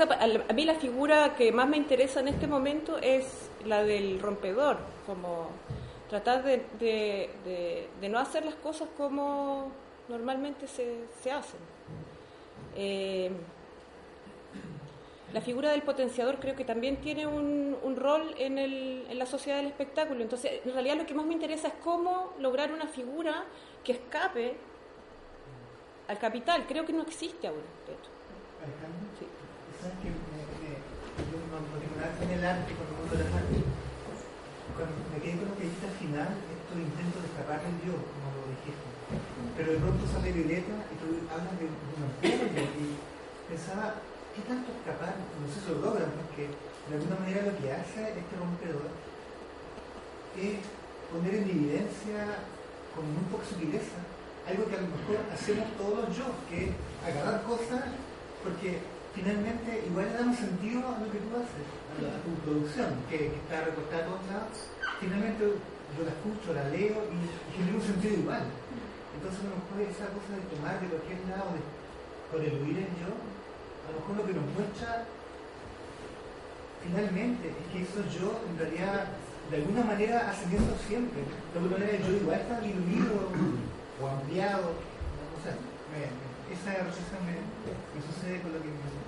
[0.04, 4.78] A mí la figura que más me interesa en este momento es la del rompedor,
[5.06, 5.50] como
[6.10, 9.72] tratar de, no hacer las cosas como
[10.08, 11.60] normalmente se, hacen.
[12.76, 13.32] Eh,
[15.34, 19.68] la figura del potenciador creo que también tiene un, rol en, en, la sociedad del
[19.68, 20.22] espectáculo.
[20.22, 23.44] Entonces, en realidad lo que más me interesa es cómo lograr una figura
[23.84, 24.56] que escape
[26.08, 26.66] al capital.
[26.68, 28.10] Creo que no existe aún, de hecho.
[29.20, 29.26] Sí
[29.80, 30.12] sabes me,
[31.24, 33.32] yo en el arte, con el de las
[34.76, 37.96] cuando me quedé con lo que dijiste al final, estos intentos de escapar del yo,
[37.96, 38.88] como lo dijiste.
[39.56, 42.86] Pero de pronto sale Violeta y tú hablas de, un amplio y
[43.48, 44.00] pensaba,
[44.36, 45.16] ¿qué tanto escapar?
[45.20, 48.92] No sé si lo logran, porque de alguna manera lo que hace este rompedor
[50.40, 50.64] es
[51.12, 52.48] poner en evidencia
[52.96, 54.00] con muy poca sutileza
[54.48, 56.72] algo que a lo mejor hacemos todos yo, que es
[57.06, 57.86] agarrar cosas,
[58.44, 58.82] porque
[59.14, 61.66] finalmente igual le damos sentido a lo que tú haces,
[62.00, 64.58] a, tu producción, que, está recortada a todos lados.
[65.00, 67.18] Finalmente yo la escucho, la leo y,
[67.58, 68.46] genera un sentido igual.
[69.16, 71.62] Entonces a lo mejor esa cosa de tomar de cualquier lado, de,
[72.40, 75.04] eludir el yo, a lo mejor lo que nos muestra
[76.80, 79.12] finalmente es que eso yo en realidad
[79.50, 81.26] de alguna manera ascendiendo siempre.
[81.26, 83.34] De alguna manera yo igual está diluido
[84.00, 84.78] o ampliado.
[84.78, 85.58] O sea,
[85.90, 86.06] me,
[86.54, 87.42] esa reflexión me,
[88.06, 88.99] sucede con lo que me,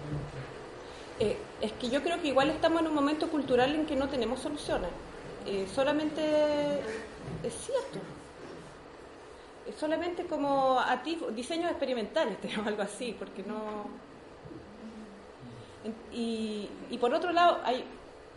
[1.21, 4.09] eh, es que yo creo que igual estamos en un momento cultural en que no
[4.09, 4.89] tenemos soluciones.
[5.45, 6.21] Eh, solamente
[7.43, 7.99] es cierto.
[9.79, 13.85] Solamente como a ti, diseños experimentales, tenemos algo así, porque no.
[16.11, 16.67] Y,
[16.99, 17.85] por otro lado, hay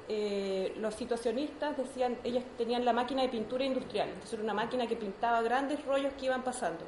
[0.08, 4.86] eh, los situacionistas decían, ellos tenían la máquina de pintura industrial, entonces era una máquina
[4.86, 6.84] que pintaba grandes rollos que iban pasando.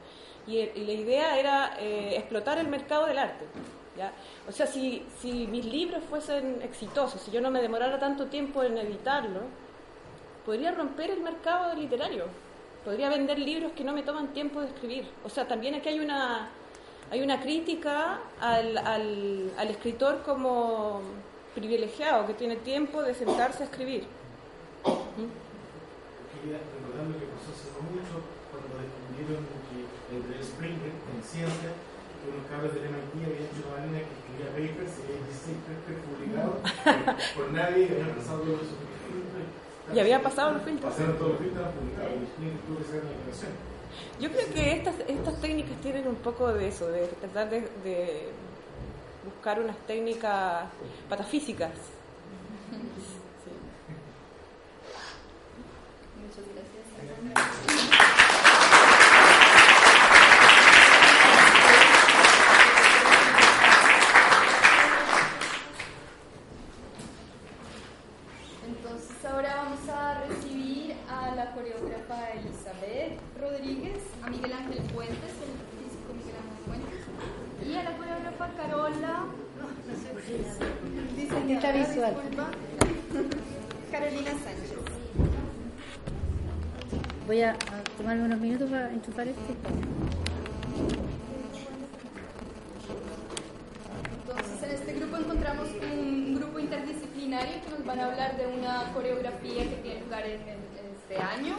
[0.46, 3.46] Y, la idea era eh, explotar el mercado del arte.
[3.96, 4.12] ¿Ya?
[4.48, 8.62] O sea, si, si mis libros fuesen exitosos, si yo no me demorara tanto tiempo
[8.62, 9.40] en editarlo,
[10.44, 12.26] podría romper el mercado literario,
[12.85, 15.09] podría vender libros que no me toman tiempo de escribir.
[15.24, 16.48] O sea, también aquí hay una,
[17.11, 21.00] hay una crítica al, al, al escritor como
[21.54, 24.04] privilegiado que tiene tiempo de sentarse a escribir.
[24.85, 31.72] Quería recordar lo que pasó hace mucho cuando descubrieron que el Springer en ciencia
[32.22, 35.59] que unos cabros del MIT habían hecho una línea que escribía papers y había 16
[35.64, 36.00] papers
[37.37, 39.94] por, nadie y habían pasado todos los filtros.
[39.94, 40.92] Y había pasado los filtros.
[40.92, 43.53] Pasaron todos los filtros publicados y tuvo que hacer una declaración.
[44.20, 48.29] Yo creo que estas, estas técnicas tienen un poco de eso, de tratar de, de
[49.25, 50.64] buscar unas técnicas
[51.09, 51.72] patafísicas.
[51.72, 53.53] Sí.
[56.22, 56.77] Muchas gracias.
[68.66, 75.55] Entonces ahora vamos a recibir a la coreógrafa Elizabeth Rodríguez, a Miguel Ángel Fuentes, el
[75.79, 77.01] físico Miguel Ángel Fuentes,
[77.66, 79.25] y a la coreógrafa Carola.
[81.16, 82.14] Diseñadora, visual.
[82.14, 82.49] disculpa,
[83.90, 84.75] Carolina Sánchez.
[87.27, 87.57] Voy a, a
[87.96, 88.40] tomarme unos
[94.20, 98.92] Entonces, en este grupo encontramos un grupo interdisciplinario que nos van a hablar de una
[98.92, 101.57] coreografía que tiene lugar en- en este año,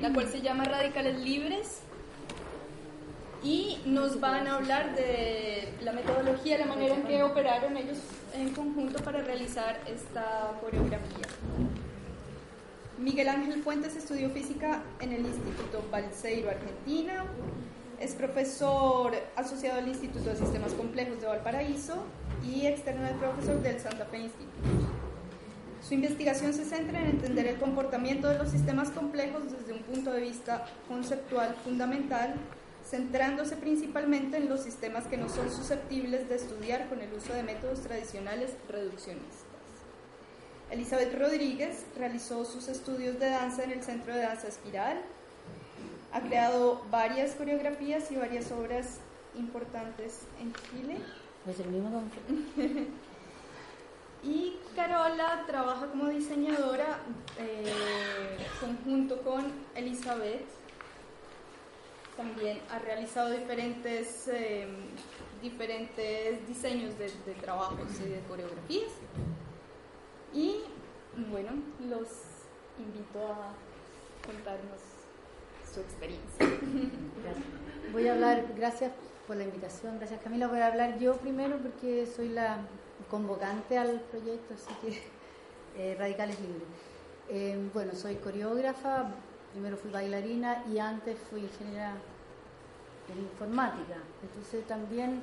[0.00, 1.80] la cual se llama Radicales Libres.
[3.42, 7.96] Y nos van a hablar de la metodología, la manera en que operaron ellos
[8.34, 11.26] en conjunto para realizar esta coreografía.
[13.00, 17.24] Miguel Ángel Fuentes estudió física en el Instituto Balseiro, Argentina.
[17.98, 22.04] Es profesor asociado al Instituto de Sistemas Complejos de Valparaíso
[22.44, 24.68] y externo del profesor del Santa Fe Institute.
[25.82, 30.12] Su investigación se centra en entender el comportamiento de los sistemas complejos desde un punto
[30.12, 32.34] de vista conceptual fundamental,
[32.84, 37.44] centrándose principalmente en los sistemas que no son susceptibles de estudiar con el uso de
[37.44, 39.39] métodos tradicionales reduccionistas.
[40.70, 45.02] Elizabeth Rodríguez realizó sus estudios de danza en el Centro de Danza Espiral.
[46.12, 49.00] Ha creado varias coreografías y varias obras
[49.36, 50.98] importantes en Chile.
[51.44, 52.02] Pues el mismo
[54.22, 57.00] Y Carola trabaja como diseñadora
[57.38, 60.44] eh, conjunto con Elizabeth.
[62.16, 64.68] También ha realizado diferentes, eh,
[65.42, 68.90] diferentes diseños de, de trabajos y de coreografías.
[70.32, 70.60] Y
[71.30, 71.50] bueno,
[71.88, 72.08] los
[72.78, 73.52] invito a
[74.24, 74.80] contarnos
[75.72, 76.46] su experiencia.
[77.22, 77.44] Gracias.
[77.92, 78.92] Voy a hablar, gracias
[79.26, 80.46] por la invitación, gracias Camila.
[80.46, 82.58] Voy a hablar yo primero porque soy la
[83.10, 85.02] convocante al proyecto, así que
[85.76, 86.68] eh, Radicales Libres.
[87.28, 89.12] Eh, bueno, soy coreógrafa,
[89.52, 91.94] primero fui bailarina y antes fui ingeniera
[93.12, 93.96] en informática.
[94.22, 95.22] Entonces también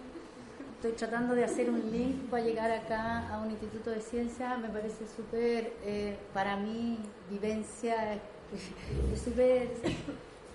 [0.77, 4.57] estoy tratando de hacer un link para llegar acá a un instituto de ciencia.
[4.57, 8.13] Me parece súper, eh, para mí, vivencia,
[9.13, 9.69] es súper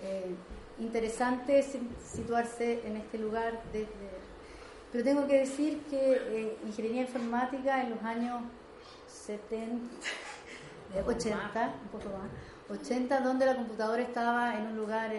[0.03, 0.35] eh,
[0.79, 3.61] interesante si- situarse en este lugar.
[3.73, 3.89] desde-
[4.93, 8.43] Pero tengo que decir que eh, ingeniería informática en los años
[9.09, 9.93] 70,
[10.95, 12.31] eh, 80, un poco más,
[12.81, 15.11] 80, donde la computadora estaba en un lugar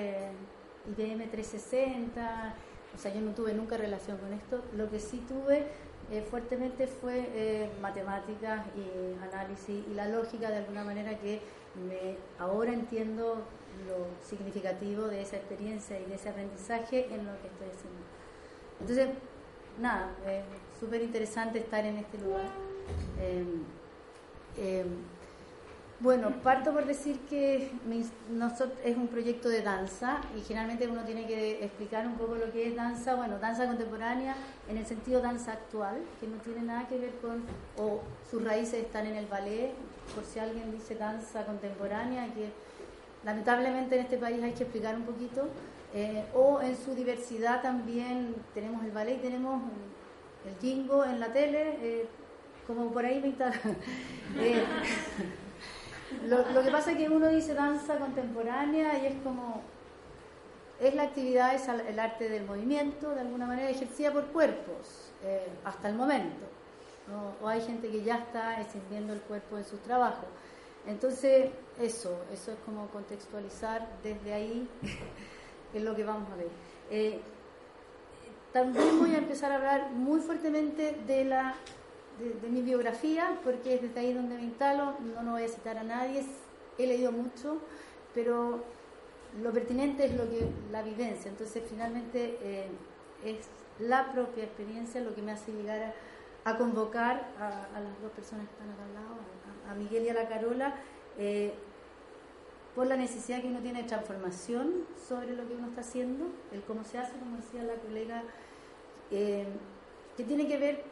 [0.88, 2.54] IBM 360,
[2.96, 4.64] o sea, yo no tuve nunca relación con esto.
[4.76, 5.68] Lo que sí tuve
[6.12, 11.42] eh, fuertemente fue eh, matemáticas y análisis y la lógica de alguna manera que
[11.88, 13.44] me, ahora entiendo
[13.88, 18.04] lo significativo de esa experiencia y de ese aprendizaje en lo que estoy haciendo.
[18.80, 19.08] Entonces,
[19.80, 20.44] nada, eh,
[20.80, 22.50] súper interesante estar en este lugar.
[26.04, 27.72] Bueno, parto por decir que
[28.84, 32.68] es un proyecto de danza y generalmente uno tiene que explicar un poco lo que
[32.68, 33.16] es danza.
[33.16, 34.36] Bueno, danza contemporánea
[34.68, 37.42] en el sentido danza actual, que no tiene nada que ver con,
[37.78, 39.72] o sus raíces están en el ballet,
[40.14, 42.50] por si alguien dice danza contemporánea, que
[43.24, 45.48] lamentablemente en este país hay que explicar un poquito,
[45.94, 49.64] eh, o en su diversidad también tenemos el ballet tenemos
[50.46, 51.78] el jingo en la tele.
[51.82, 52.06] eh,
[52.68, 53.54] como por ahí pintar.
[54.36, 54.64] Eh,
[56.26, 59.62] lo, lo, que pasa es que uno dice danza contemporánea y es como,
[60.80, 65.48] es la actividad, es el arte del movimiento, de alguna manera ejercida por cuerpos, eh,
[65.64, 66.46] hasta el momento.
[67.42, 70.26] O hay gente que ya está extendiendo el cuerpo en sus trabajos.
[70.88, 71.50] Entonces,
[71.80, 74.70] eso, eso es como contextualizar desde ahí,
[75.74, 76.48] es lo que vamos a ver.
[76.90, 77.22] Eh,
[78.52, 81.56] también voy a empezar a hablar muy fuertemente de, la,
[82.20, 85.78] de, mi biografía, porque es desde ahí donde me instalo, no, no voy a citar
[85.78, 86.24] a nadie,
[86.78, 87.58] he leído mucho,
[88.14, 88.64] pero
[89.42, 92.68] lo pertinente es lo que la vivencia, entonces finalmente eh,
[93.24, 93.48] es
[93.80, 95.94] la propia experiencia lo que me hace llegar
[96.46, 99.16] a, convocar a, las dos personas que están acá al lado,
[99.70, 100.76] a, Miguel y a la Carola,
[101.18, 101.54] eh,
[102.76, 106.62] por la necesidad que uno tiene de transformación sobre lo que uno está haciendo, el
[106.64, 108.24] cómo se hace, como decía la colega
[109.12, 109.46] eh,
[110.18, 110.84] que tiene que ver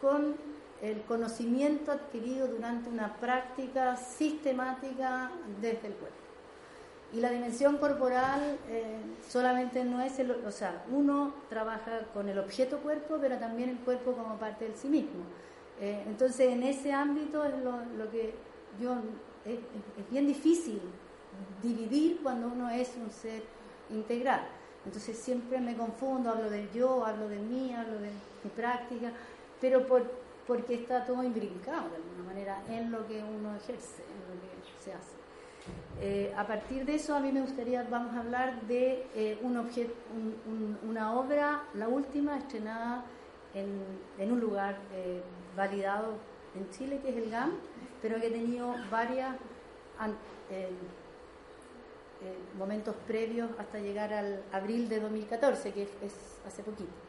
[0.00, 0.36] con
[0.82, 6.16] el conocimiento adquirido durante una práctica sistemática desde el cuerpo.
[7.12, 8.98] Y la dimensión corporal eh,
[9.28, 13.78] solamente no es el, o sea, uno trabaja con el objeto cuerpo, pero también el
[13.78, 15.24] cuerpo como parte de sí mismo.
[15.80, 18.34] Eh, entonces, en ese ámbito es lo, que
[18.80, 18.96] yo,
[19.44, 19.58] es,
[19.98, 20.80] es, bien difícil
[21.62, 23.42] dividir cuando uno es un ser
[23.90, 24.42] integral.
[24.84, 28.10] Entonces siempre me confundo, hablo del yo, hablo de mí, hablo de
[28.44, 29.10] mi práctica,
[29.60, 30.04] pero por,
[30.46, 34.82] porque está todo imbrincado de alguna manera en lo que uno ejerce, en lo que
[34.82, 35.16] se hace.
[36.00, 39.56] Eh, a partir de eso, a mí me gustaría, vamos a hablar de eh, un
[39.56, 39.94] objeto,
[40.86, 43.04] una obra, la última, estrenada
[43.54, 45.22] en, un lugar eh,
[45.56, 46.14] validado
[46.54, 47.52] en Chile, que es el GAM,
[48.02, 49.36] pero que ha tenido varias
[52.22, 57.05] eh, momentos previos hasta llegar al abril de 2014, que es, hace poquito.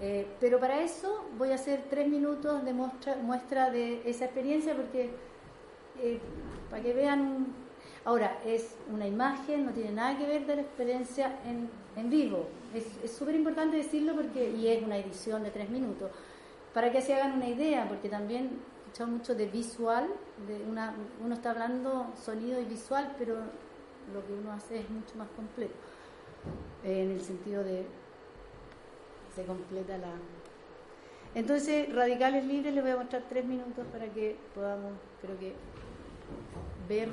[0.00, 4.74] Eh, pero para eso voy a hacer tres minutos de muestra, muestra de esa experiencia,
[4.74, 5.10] porque
[6.00, 6.18] eh,
[6.68, 7.46] para que vean,
[8.04, 12.46] ahora es una imagen, no tiene nada que ver de la experiencia en, en vivo.
[12.74, 16.10] Es súper importante decirlo porque, y es una edición de tres minutos,
[16.74, 20.08] para que se hagan una idea, porque también he escuchado mucho de visual,
[20.48, 23.36] de una, uno está hablando sonido y visual, pero
[24.12, 25.74] lo que uno hace es mucho más completo,
[26.82, 27.86] en el sentido de
[29.34, 30.12] se completa la...
[31.34, 35.54] Entonces, radicales libres les voy a mostrar tres minutos para que podamos, creo que,
[36.88, 37.08] ver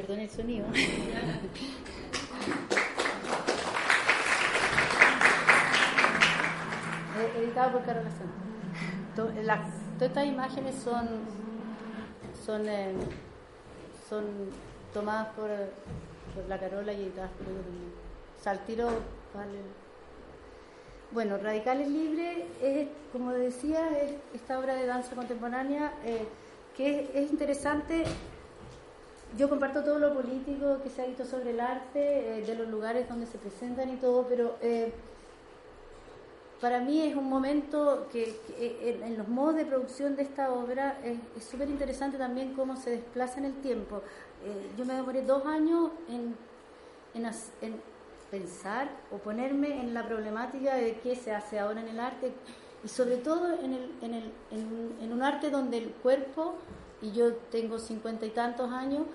[0.00, 0.66] perdón sonido.
[7.36, 9.34] Editado por Carola Santos.
[9.98, 11.06] todas estas imágenes son
[12.46, 12.94] son eh,
[14.08, 14.24] son
[14.94, 15.48] tomadas por,
[16.34, 17.46] por, la Carola y editadas por
[19.34, 19.58] vale.
[21.12, 26.26] Bueno, Radicales Libres es, como decía, es esta obra de danza contemporánea eh,
[26.76, 28.04] que es interesante
[29.36, 32.68] yo comparto todo lo político que se ha visto sobre el arte, eh, de los
[32.68, 34.92] lugares donde se presentan y todo, pero eh,
[36.60, 41.44] para mí es un momento que, en, los modos de producción de esta obra es
[41.44, 44.02] súper interesante también cómo se desplaza en el tiempo.
[44.44, 46.36] Eh, yo me demoré dos años en,
[47.14, 47.80] en,
[48.30, 52.32] pensar o ponerme en la problemática de qué se hace ahora en el arte
[52.84, 54.32] y sobre todo en, el, en, el,
[55.00, 56.56] en un arte donde el cuerpo
[57.02, 59.06] y yo tengo cincuenta y tantos años,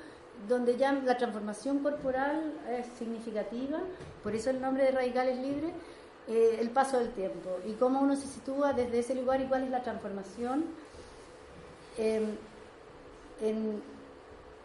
[0.47, 3.79] donde ya la transformación corporal es significativa,
[4.23, 5.71] por eso el nombre de Radicales Libres,
[6.27, 9.63] eh, el paso del tiempo y cómo uno se sitúa desde ese lugar y cuál
[9.63, 10.65] es la transformación.
[11.97, 12.37] en,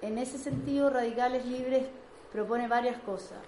[0.02, 1.86] en, ese sentido, Radicales Libres
[2.32, 3.38] propone varias cosas.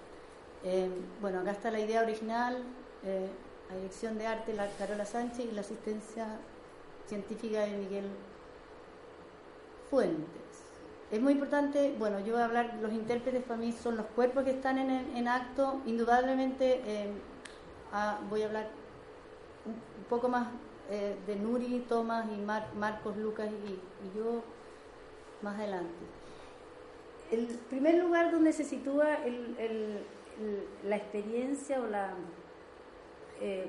[0.63, 0.89] Eh,
[1.21, 2.63] bueno, acá está la idea original,
[3.03, 3.27] eh,
[3.69, 6.27] la dirección de arte, la Carola Sánchez y la asistencia
[7.07, 8.05] científica de Miguel
[10.01, 14.43] Es muy importante, bueno, yo voy a hablar, los intérpretes para mí son los cuerpos
[14.43, 17.11] que están en, acto, indudablemente eh,
[18.27, 18.69] voy a hablar
[19.65, 20.47] un, poco más
[20.89, 24.41] eh, de Nuri, Tomás y Marcos, Lucas y, yo
[25.43, 25.93] más adelante.
[27.31, 29.19] El primer lugar donde se sitúa
[30.83, 32.15] la experiencia o la
[33.41, 33.67] eh,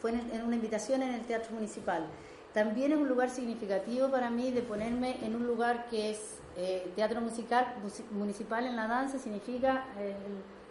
[0.00, 2.06] fue en, una invitación en el Teatro Municipal.
[2.54, 6.92] También es un lugar significativo para mí de ponerme en un lugar que es eh,
[6.94, 7.74] teatro musical
[8.10, 9.86] municipal en la danza, significa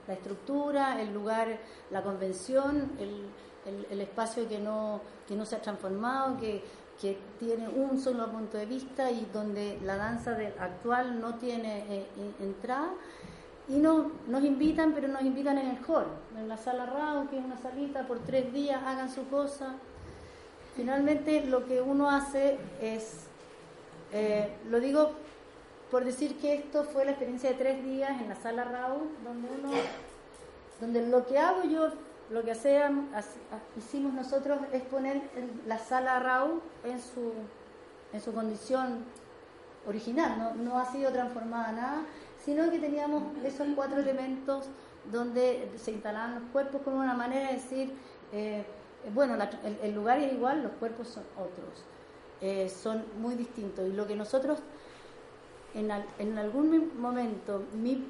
[0.07, 1.57] la estructura, el lugar,
[1.89, 6.63] la convención, el, espacio que no, que no se ha transformado, que,
[7.39, 12.05] tiene un solo punto de vista y donde la danza actual no tiene
[12.39, 12.91] entrada
[13.67, 16.05] y no, nos invitan, pero nos invitan en el hall,
[16.37, 19.77] en la sala RAU, que es una salita, por tres días hagan su cosa.
[20.75, 23.25] Finalmente lo que uno hace es,
[24.13, 25.11] eh, lo digo
[25.89, 29.49] por decir que esto fue la experiencia de tres días en la sala RAU, donde
[29.59, 29.71] uno,
[30.79, 31.89] donde lo que hago yo,
[32.29, 33.05] lo que hacíamos,
[33.77, 35.21] hicimos nosotros es poner
[35.67, 37.33] la sala RAU en su,
[38.13, 39.03] en su condición
[39.85, 42.05] original, no, no ha sido transformada nada
[42.43, 44.65] sino que teníamos esos cuatro elementos
[45.11, 47.93] donde se instalaban los cuerpos como una manera de decir,
[48.31, 48.65] eh,
[49.13, 49.37] bueno,
[49.83, 51.83] el, lugar es igual, los cuerpos son otros,
[52.41, 53.87] eh, son muy distintos.
[53.87, 54.59] Y lo que nosotros,
[55.73, 55.89] en,
[56.19, 58.05] en algún momento, mi,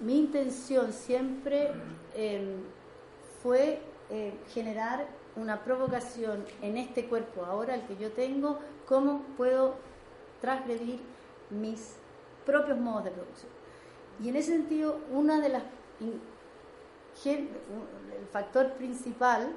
[0.00, 1.70] mi intención siempre
[2.14, 2.62] em,
[3.42, 3.80] fue
[4.10, 9.76] eh, generar una provocación en este cuerpo, ahora el que yo tengo, cómo puedo
[10.40, 11.00] transgredir
[11.50, 11.94] mis
[12.44, 13.52] propios modos de producción.
[14.22, 15.62] Y en ese sentido, una de las
[17.24, 19.52] el factor principal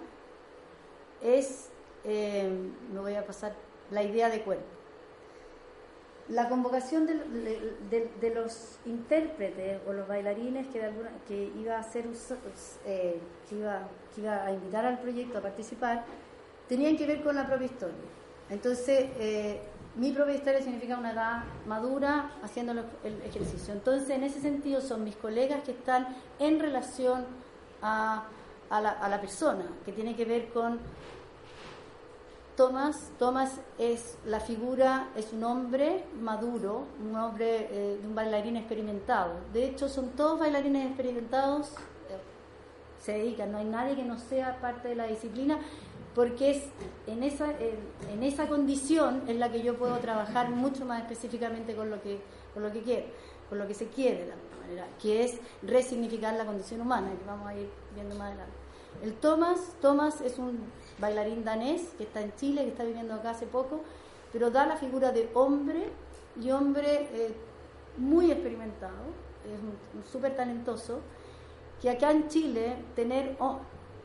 [1.26, 1.70] es,
[2.04, 2.50] eh,
[2.94, 3.54] me voy a pasar,
[3.92, 4.66] la idea de cuerpo.
[6.30, 10.82] La convocación de, los intérpretes o los bailarines que,
[11.28, 12.06] que iba a hacer,
[12.86, 16.04] eh, que, iba, que iba a invitar al proyecto a participar,
[16.68, 17.96] tenían que ver con la propia historia.
[18.50, 19.62] Entonces, eh,
[19.96, 23.74] mi propia historia significa una edad madura haciendo el ejercicio.
[23.74, 26.08] Entonces, en ese sentido, son mis colegas que están
[26.40, 27.26] en relación
[27.82, 28.26] a,
[28.70, 30.80] la, persona, que tiene que ver con
[32.56, 33.12] Tomás.
[33.20, 39.34] Tomás es la figura, es un hombre maduro, un hombre eh, de un bailarín experimentado.
[39.54, 41.72] De hecho, son todos bailarines experimentados,
[42.10, 42.18] eh,
[43.02, 45.60] se dedican, no hay nadie que no sea parte de la disciplina
[46.16, 46.64] porque es
[47.08, 47.54] en esa,
[48.10, 52.22] en esa condición en la que yo puedo trabajar mucho más específicamente con lo que,
[52.54, 53.08] con lo que quiero,
[53.50, 57.26] con lo que se quiere de alguna manera, que es resignificar la condición humana, que
[57.28, 58.54] vamos a ir viendo más adelante.
[59.04, 60.60] El Thomas, Thomas es un
[61.00, 63.82] bailarín danés que está en Chile, que está viviendo acá hace poco,
[64.32, 65.90] pero da la figura de hombre
[66.42, 67.34] y hombre eh,
[67.98, 68.94] muy experimentado,
[69.46, 71.00] es súper talentoso,
[71.82, 73.38] que acá en Chile tener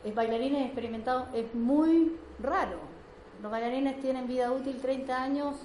[0.04, 2.78] es bailarines experimentados es muy raro.
[3.42, 5.56] Los bailarines tienen vida útil 30 años.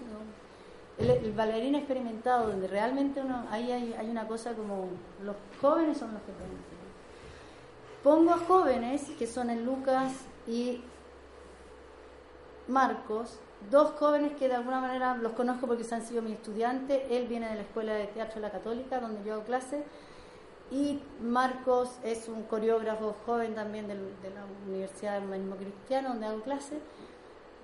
[0.97, 4.87] El, bailarín experimentado, donde realmente uno, ahí hay, una cosa como
[5.23, 6.31] los jóvenes son los que
[8.05, 10.13] Pongo a jóvenes que son el Lucas
[10.45, 10.79] y
[12.67, 13.39] Marcos,
[13.71, 17.07] dos jóvenes que de alguna manera los conozco porque han sido mi estudiante.
[17.09, 19.83] Él viene de la Escuela de Teatro de la Católica, donde yo hago clases
[20.69, 26.41] y Marcos es un coreógrafo joven también de, la Universidad del Humanismo Cristiano, donde hago
[26.41, 26.77] clases.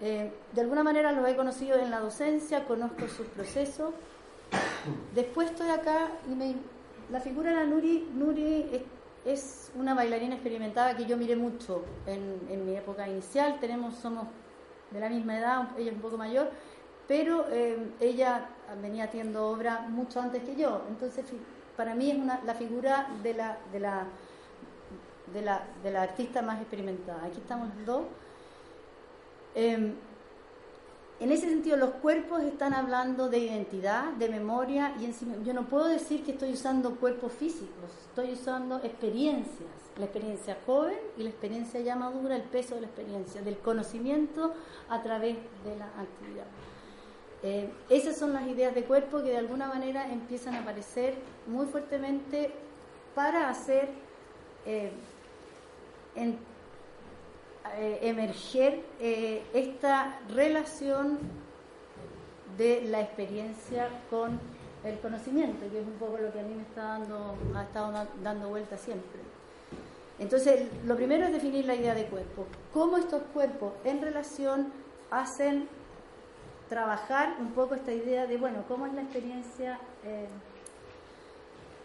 [0.02, 3.94] Eh, de alguna manera lo he conocido en la docencia, conozco sus procesos.
[5.14, 6.56] Después estoy acá y me,
[7.12, 8.86] la figura de la Nuri, Nuri
[9.26, 13.60] es, una bailarina experimentada que yo miré mucho en, mi época inicial.
[13.60, 14.28] Tenemos, somos
[14.92, 16.50] de la misma edad, ella es un poco mayor,
[17.08, 18.50] pero eh, ella
[18.82, 20.84] venía haciendo obra mucho antes que yo.
[20.90, 21.26] Entonces
[21.78, 23.34] para mí es una, la figura de
[23.80, 24.08] la,
[26.02, 27.26] artista más experimentada.
[27.26, 28.04] Aquí estamos los dos.
[29.56, 29.94] Em,
[31.20, 35.68] en ese sentido, los cuerpos están hablando de identidad, de memoria, y encima, yo no
[35.68, 41.30] puedo decir que estoy usando cuerpos físicos, estoy usando experiencias, la experiencia joven y la
[41.30, 44.54] experiencia ya madura, el peso de la experiencia, del conocimiento
[44.90, 46.46] a través de la actividad.
[47.42, 51.16] Eh, esas son las ideas de cuerpo que de alguna manera empiezan a aparecer
[51.48, 52.52] muy fuertemente
[53.16, 53.88] para hacer
[54.66, 54.92] eh,
[56.18, 58.84] eh, emerger
[59.54, 61.18] esta relación
[62.58, 64.38] de la experiencia con
[64.84, 68.08] el conocimiento, que es un poco lo que a mí me está dando, ha estado
[68.24, 69.22] dando vuelta siempre.
[70.20, 72.46] Entonces, lo primero es definir la idea de cuerpo.
[72.74, 74.72] ¿Cómo estos cuerpos en relación
[75.10, 75.68] hacen
[76.72, 79.78] trabajar un poco esta idea de, bueno, cómo es la experiencia.
[80.06, 80.28] Eh,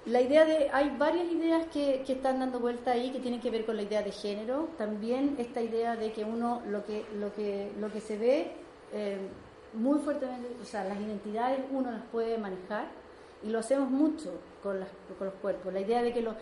[0.07, 3.51] la idea de, hay varias ideas que, que, están dando vuelta ahí que tienen que
[3.51, 7.34] ver con la idea de género, también esta idea de que uno, lo que, lo
[7.34, 8.53] que, lo que se ve
[8.92, 9.18] eh,
[9.76, 12.86] muy fuertemente, o sea, las identidades uno las puede manejar,
[13.42, 14.78] y lo hacemos mucho con,
[15.18, 15.72] con los cuerpos.
[15.72, 16.34] La idea de que lo,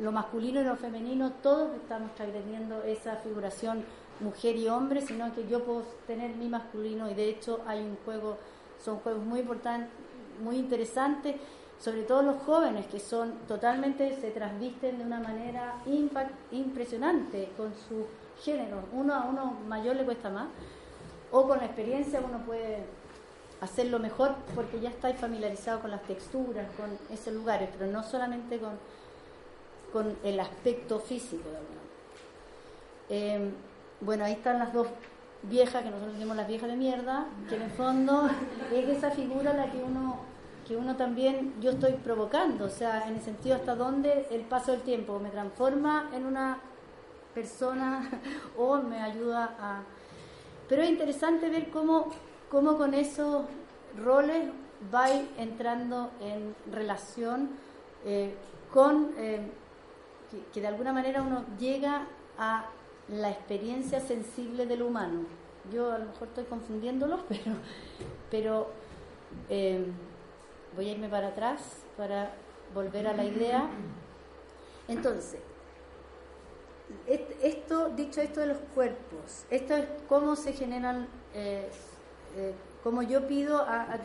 [0.00, 3.84] lo, masculino y lo femenino, todos estamos transgrediendo esa figuración
[4.20, 7.96] mujer y hombre, sino que yo puedo tener mi masculino y de hecho hay un
[8.04, 8.36] juego,
[8.82, 9.90] son juegos muy importantes,
[10.42, 11.36] muy interesantes,
[11.78, 15.76] sobre todo los jóvenes que son totalmente, se transvisten de una manera
[16.50, 18.06] impresionante con su
[18.42, 18.82] género.
[18.92, 20.48] Uno a uno mayor le cuesta más,
[21.32, 22.84] o con la experiencia uno puede
[23.60, 28.58] hacerlo mejor porque ya estáis familiarizados con las texturas, con esos lugares, pero no solamente
[28.58, 28.78] con,
[29.92, 31.48] con el aspecto físico.
[33.08, 33.50] Eh,
[34.00, 34.86] bueno, ahí están las dos
[35.42, 38.28] viejas, que nosotros decimos las viejas de mierda, que en el fondo
[38.72, 40.30] es esa figura la que uno
[40.70, 44.70] que uno también, yo estoy provocando, o sea, en el sentido hasta dónde el paso
[44.70, 46.58] del tiempo me transforma en una
[47.34, 48.08] persona
[48.56, 49.82] o me ayuda a...
[50.70, 52.10] Pero es interesante ver cómo
[52.50, 53.44] cómo con esos
[53.96, 54.48] roles
[54.92, 55.08] va
[55.38, 57.50] entrando en relación
[58.04, 58.34] eh,
[58.72, 59.40] con eh,
[60.52, 62.06] que, de alguna manera uno llega
[62.38, 62.66] a
[63.08, 65.24] la experiencia sensible del humano.
[65.72, 67.56] Yo a lo mejor estoy confundiéndolos, pero,
[68.30, 68.70] pero
[69.48, 69.86] eh,
[70.74, 71.60] voy a irme para atrás
[71.96, 72.32] para
[72.74, 73.68] volver a la idea.
[74.88, 75.40] Entonces,
[77.42, 81.68] esto, dicho esto de los cuerpos, esto es cómo se generan eh,
[82.82, 83.98] como yo pido a,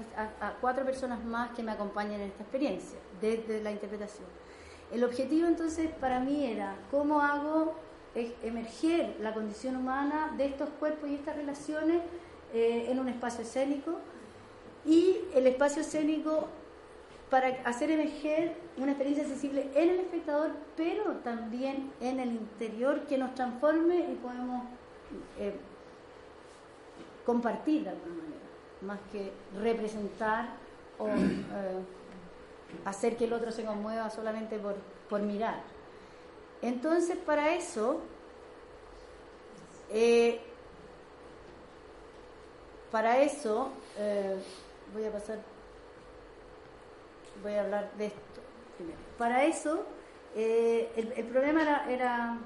[0.59, 4.27] cuatro personas más que me acompañen en esta experiencia, desde la interpretación.
[4.91, 7.75] El objetivo entonces para mí era cómo hago
[8.43, 12.01] emerger la condición humana de estos cuerpos y estas relaciones
[12.53, 13.97] eh, en un espacio escénico
[14.85, 16.47] y el espacio escénico
[17.29, 23.17] para hacer emerger una experiencia sensible en el espectador, pero también en el interior que
[23.17, 24.63] nos transforme y podemos
[25.39, 25.55] eh,
[27.25, 28.35] compartir de alguna manera,
[28.81, 30.49] más que representar
[30.99, 31.83] o eh,
[32.85, 34.75] hacer que el otro se conmueva solamente por,
[35.09, 35.61] por mirar.
[36.61, 38.01] Entonces, para eso,
[39.91, 40.41] eh,
[42.91, 44.37] para eso, eh,
[44.93, 45.39] voy a pasar,
[47.41, 48.41] voy a hablar de esto
[48.77, 48.99] primero.
[49.17, 49.85] Para eso,
[50.35, 52.37] el, el, problema era, era,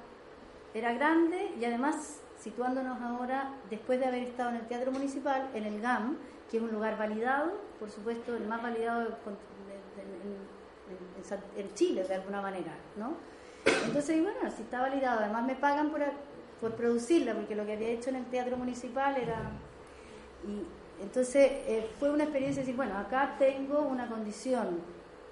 [0.74, 5.66] era grande y además situándonos ahora, después de haber estado en el Teatro Municipal, en
[5.66, 6.18] el GAM,
[6.50, 9.18] que es un lugar validado, por supuesto, el más validado
[11.56, 13.14] en, Chile, de alguna manera, ¿no?
[13.86, 16.02] Entonces, bueno, si está validado, además me pagan por,
[16.62, 19.52] por producirla, porque lo que había hecho en el Teatro Municipal era...
[21.02, 24.80] entonces eh, fue una experiencia de decir, bueno, acá tengo una condición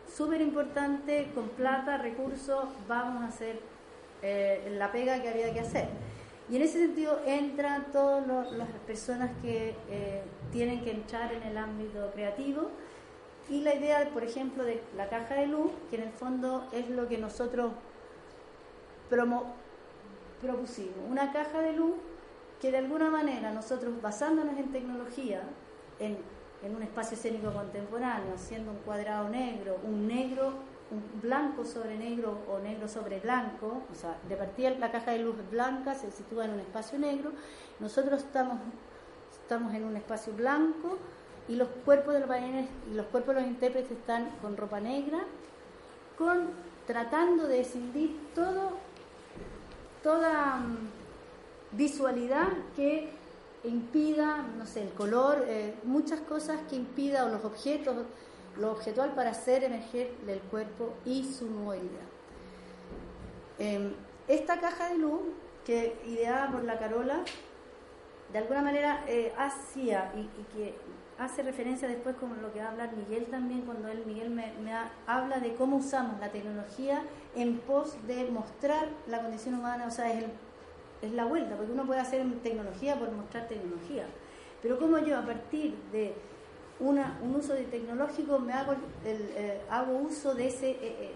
[0.08, 3.60] súper importante, con plata, recursos, vamos a hacer
[4.22, 5.90] eh, la pega que había que hacer.
[6.50, 11.58] Y en ese sentido entran todas las personas que eh, tienen que entrar en el
[11.58, 12.70] ámbito creativo
[13.50, 16.90] y la idea, por ejemplo, de la caja de luz, que en el fondo es
[16.90, 17.74] lo que nosotros
[19.10, 20.96] propusimos.
[21.10, 21.96] Una caja de luz
[22.62, 25.44] que de alguna manera nosotros, basándonos en tecnología,
[26.00, 26.18] en,
[26.76, 30.54] un espacio escénico contemporáneo, haciendo un cuadrado negro, un negro
[30.90, 35.20] un blanco sobre negro o negro sobre blanco, o sea, de partida la caja de
[35.20, 37.32] luz blanca se sitúa en un espacio negro,
[37.80, 38.60] nosotros estamos,
[39.44, 40.98] estamos en un espacio blanco
[41.48, 44.80] y los cuerpos de los bailarines y los cuerpos de los intérpretes están con ropa
[44.80, 45.20] negra,
[46.18, 46.50] con
[46.86, 48.72] tratando de escindir todo,
[50.04, 50.78] toda mm,
[51.74, 53.10] visualidad que
[53.64, 57.96] impida, no sé, el color, eh, muchas cosas que impida o los objetos
[58.60, 62.08] lo objetual para hacer emerger el cuerpo y su movilidad.
[63.60, 63.94] Em,
[64.28, 65.22] esta caja de luz,
[65.66, 67.24] que ideada por la Carola,
[68.32, 70.76] de alguna manera eh, hacía y, que
[71.18, 74.54] hace referencia después como lo que va a hablar Miguel también cuando él Miguel me,
[75.08, 77.02] habla de cómo usamos la tecnología
[77.36, 80.26] en pos de mostrar la condición humana, o sea, es,
[81.02, 84.06] es la vuelta, porque uno puede hacer tecnología por mostrar tecnología,
[84.62, 86.14] pero como yo a partir de
[86.80, 88.74] una, un uso tecnológico, me hago,
[89.06, 91.12] el, eh, hago uso de, ese, eh, eh,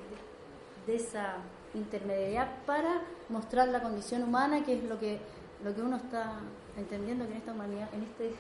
[0.88, 1.38] de esa
[1.74, 5.20] intermediariedad para mostrar la condición humana, que es lo que,
[5.64, 6.40] lo que uno está
[6.78, 8.32] entendiendo que en esta humanidad, en este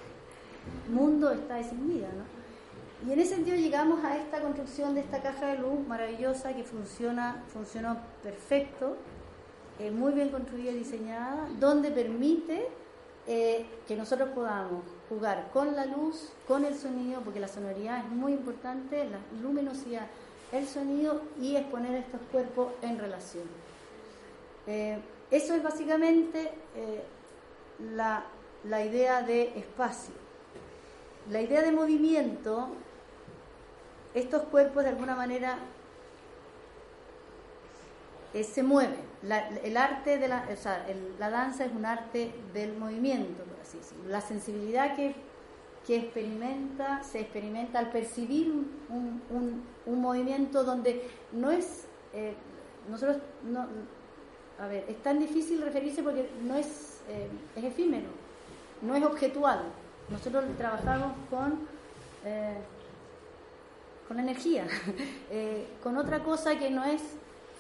[0.89, 2.07] mundo está desinhibida.
[2.07, 3.07] ¿no?
[3.07, 6.63] Y en ese sentido llegamos a esta construcción de esta caja de luz maravillosa que
[6.63, 8.97] funciona, funcionó perfecto,
[9.89, 12.67] muy bien construida y diseñada, donde permite
[13.25, 18.34] que nosotros podamos jugar con la luz, con el sonido, porque la sonoridad es muy
[18.34, 20.07] importante, la luminosidad,
[20.51, 23.45] el sonido y exponer estos cuerpos en relación.
[24.67, 27.03] Eh, eso es básicamente eh,
[27.95, 28.23] la,
[28.65, 30.13] la idea de espacio.
[31.29, 32.69] La idea de movimiento
[34.13, 35.57] estos cuerpos de alguna manera
[38.34, 38.99] eh, se mueven.
[39.63, 40.86] el arte de la, o sea,
[41.19, 44.09] la danza es un arte del movimiento, por así decirlo.
[44.09, 45.15] La sensibilidad que,
[45.86, 52.34] que experimenta, se experimenta al percibir un, un, un movimiento donde no es, eh,
[52.89, 53.67] nosotros, no,
[54.59, 58.07] a ver, es tan difícil referirse porque no es, eh, es efímero,
[58.82, 59.61] no es objetual.
[60.09, 61.69] Nosotros trabajamos con
[64.07, 64.67] con energía,
[65.82, 67.01] con otra cosa que no es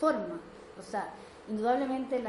[0.01, 0.39] forma.
[0.79, 1.09] O sea,
[1.49, 2.21] indudablemente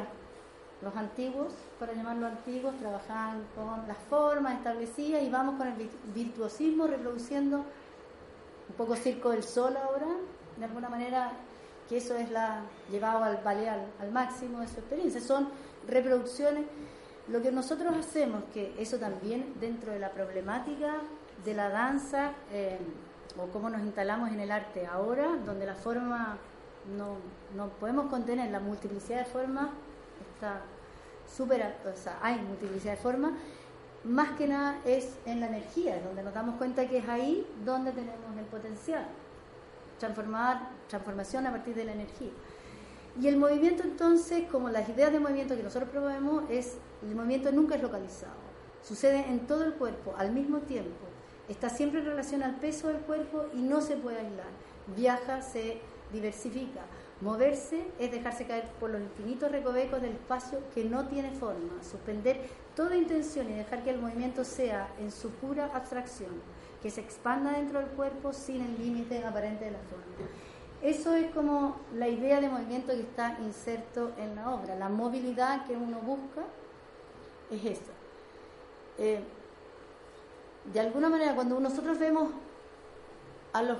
[0.83, 6.87] los antiguos, para llamarlo antiguos, trabajaban con las formas establecidas y vamos con el virtuosismo
[6.87, 10.09] reproduciendo un poco circo del sol ahora,
[10.57, 11.33] de alguna manera
[11.89, 13.69] que eso es la llevado al ballet
[14.01, 15.21] al, máximo de su experiencia.
[15.21, 15.49] Son
[15.87, 16.65] reproducciones.
[17.29, 20.95] Lo que nosotros hacemos, que eso también dentro de la problemática
[21.45, 22.79] de la danza, eh,
[23.39, 26.39] o cómo nos instalamos en el arte ahora, donde la forma
[26.97, 27.17] no,
[27.57, 29.69] no podemos contener la multiplicidad de formas,
[30.35, 30.63] está
[31.27, 33.33] súper, o sea, hay multiplicidad de formas,
[34.05, 37.93] más que nada es en la energía, donde nos damos cuenta que es ahí donde
[37.93, 39.07] tenemos el potencial,
[39.99, 42.31] transformar, transformación a partir de la energía.
[43.21, 47.53] Y el movimiento entonces, como las ideas de movimiento que nosotros probamos, es el movimiento
[47.53, 48.33] nunca es localizado,
[48.83, 51.07] sucede en todo el cuerpo al mismo tiempo,
[51.49, 54.47] está siempre en relación al peso del cuerpo y no se puede aislar,
[54.97, 55.81] viaja, se
[56.13, 56.81] diversifica.
[57.21, 62.49] Moverse es dejarse caer por los infinitos recovecos del espacio que no tiene forma, suspender
[62.75, 66.31] toda intención y dejar que el movimiento sea en su pura abstracción,
[66.83, 70.05] que se expanda dentro del cuerpo sin el límite aparente de la forma.
[70.83, 74.75] Eso es como la idea de movimiento que está inserto en la obra.
[74.75, 76.43] La movilidad que uno busca
[77.53, 77.93] es esa.
[78.99, 79.23] Eh,
[80.73, 82.31] de alguna manera, cuando nosotros vemos
[83.53, 83.79] a los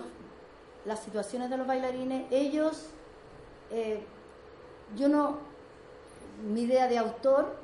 [0.85, 2.87] las situaciones de los bailarines, ellos,
[3.71, 4.03] eh,
[4.97, 5.39] yo no,
[6.45, 7.55] mi idea de autor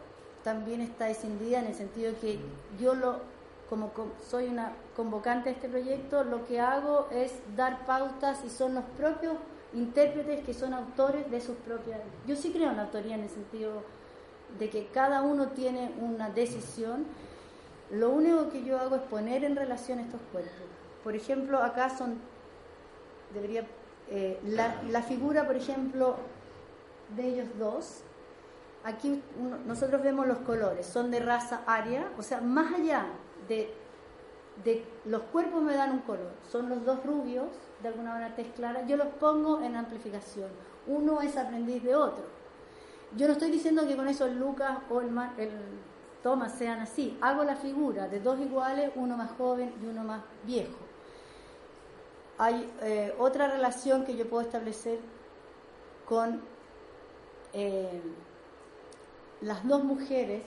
[0.44, 2.38] también está escindida en el sentido que
[2.80, 3.20] yo lo,
[3.68, 3.92] como
[4.28, 8.84] soy una convocante de este proyecto, lo que hago es dar pautas y son los
[8.96, 9.34] propios
[9.74, 12.00] intérpretes que son autores de sus propias...
[12.26, 13.82] Yo sí creo en la autoría en el sentido
[14.58, 17.04] de que cada uno tiene una decisión.
[17.90, 20.52] Lo único que yo hago es poner en relación estos cuerpos.
[21.04, 22.18] Por ejemplo, acá son
[23.34, 23.64] debería
[24.10, 26.16] eh, la, figura, por ejemplo,
[27.14, 28.00] de ellos dos,
[28.84, 29.22] aquí
[29.66, 33.06] nosotros vemos los colores, son de raza aria, o sea, más allá
[33.48, 33.74] de,
[34.64, 37.48] de, los cuerpos me dan un color, son los dos rubios,
[37.82, 40.50] de alguna manera tez clara, yo los pongo en amplificación,
[40.86, 42.24] uno es aprendiz de otro.
[43.16, 45.08] Yo no estoy diciendo que con eso Lucas o el,
[45.38, 45.50] el
[46.22, 50.22] Thomas sean así, hago la figura de dos iguales, uno más joven y uno más
[50.44, 50.87] viejo
[52.38, 55.00] hay eh, otra relación que yo puedo establecer
[56.06, 56.40] con
[57.52, 58.00] eh,
[59.40, 60.42] las dos mujeres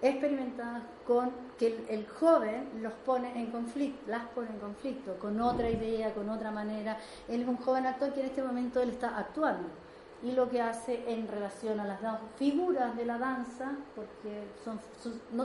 [0.00, 5.68] experimentadas con que el, joven los pone en conflicto, las pone en conflicto, con otra
[5.68, 6.98] idea, con otra manera.
[7.28, 9.68] Él es un joven actor que en este momento él está actuando
[10.22, 12.00] y lo que hace en relación a las
[12.36, 14.80] figuras de la danza, porque son,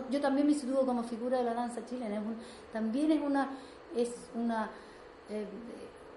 [0.09, 2.21] yo también me sitúo como figura de la danza chilena,
[2.71, 3.49] también es una
[3.95, 4.69] es una
[5.29, 5.45] eh,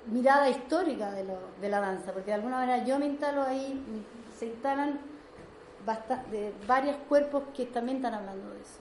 [0.06, 3.82] mirada histórica de, lo, de, la danza, porque de alguna manera yo me instalo ahí,
[4.38, 5.00] se instalan
[6.30, 8.80] de varios cuerpos que también están hablando de eso.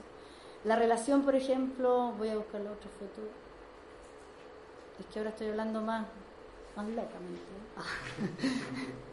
[0.64, 3.22] La relación, por ejemplo, voy a buscar la otra foto,
[4.98, 6.06] es que ahora estoy hablando más,
[6.74, 7.42] más locamente.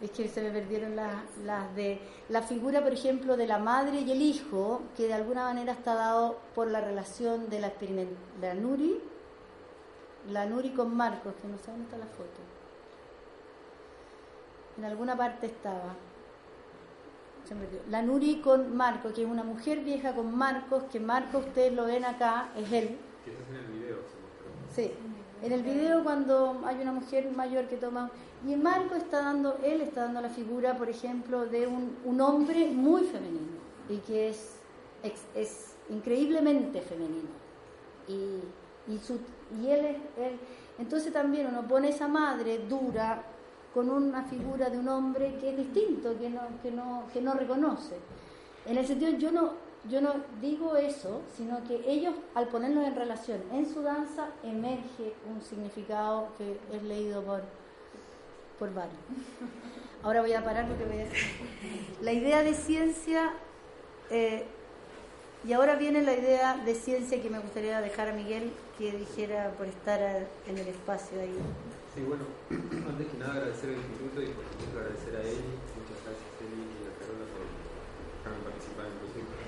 [0.00, 4.10] es que se me perdieron las, de la figura, por ejemplo, de la madre y
[4.12, 7.72] el hijo, que de alguna manera está dado por la relación de la,
[8.40, 9.00] la Nuri,
[10.30, 12.40] la Nuri con Marcos, que no sé dónde está la foto.
[14.76, 15.94] En alguna parte estaba.
[17.88, 21.86] La Nuri con Marcos, que es una mujer vieja con Marcos, que Marcos ustedes lo
[21.86, 22.98] ven acá, es él.
[23.26, 23.96] en el video
[24.70, 24.92] Sí,
[25.42, 28.10] en el video cuando hay una mujer mayor que toma
[28.46, 33.02] y Marco está dando, él está dando la figura, por ejemplo, de un, hombre muy
[33.04, 33.58] femenino
[33.88, 34.54] y que es,
[35.34, 37.30] es, increíblemente femenino.
[38.06, 38.40] Y,
[39.68, 39.96] él es,
[40.78, 43.22] entonces también uno pone esa madre dura
[43.74, 47.96] con una figura de un hombre que es distinto, que no, reconoce.
[48.66, 53.66] En el sentido, yo no digo eso, sino que ellos, al ponernos en relación en
[53.66, 57.42] su danza, emerge un significado que es leído por
[58.58, 58.96] por varios.
[60.02, 61.18] Ahora voy a parar porque voy a decir.
[62.02, 63.32] La idea de ciencia,
[64.10, 64.44] eh,
[65.46, 69.52] Y ahora viene la idea de ciencia que me gustaría dejar a Miguel que dijera
[69.56, 71.38] por estar en el espacio ahí.
[71.94, 75.98] Sí, bueno, antes que nada agradecer al instituto y por supuesto agradecer a Eli, muchas
[76.02, 77.46] gracias Eli y a Carola por
[78.18, 79.38] dejarme participar en el proyecto,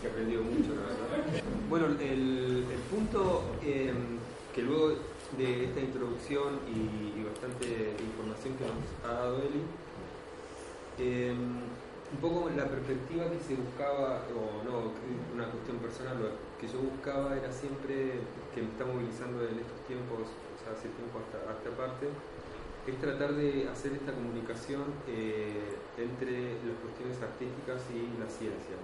[0.00, 1.44] que he aprendido mucho, la verdad.
[1.68, 3.92] Bueno, el, el punto eh,
[4.54, 4.96] que luego
[5.36, 9.64] de esta introducción y, bastante información que nos ha dado Eli,
[10.98, 14.92] eh, un poco la perspectiva que se buscaba, o no,
[15.34, 16.28] una cuestión personal, lo
[16.60, 18.22] que yo buscaba era siempre,
[18.54, 22.06] que me está movilizando en estos tiempos, o sea, hace tiempo hasta, esta parte,
[22.86, 28.76] es tratar de hacer esta comunicación eh, entre las cuestiones artísticas y la ciencia,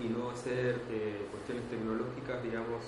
[0.00, 2.82] y no hacer eh, cuestiones tecnológicas, digamos,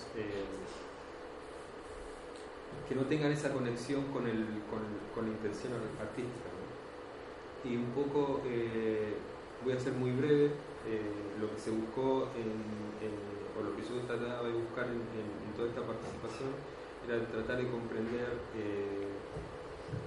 [2.89, 6.51] que no tengan esa conexión con, el, con, la intención artística.
[7.64, 9.14] Y un poco, eh,
[9.64, 10.53] voy a ser muy breve,
[10.87, 11.01] eh,
[11.41, 12.29] lo que se buscó,
[13.57, 16.51] o lo que yo trataba de buscar en, toda esta participación,
[17.09, 19.09] era tratar de comprender eh,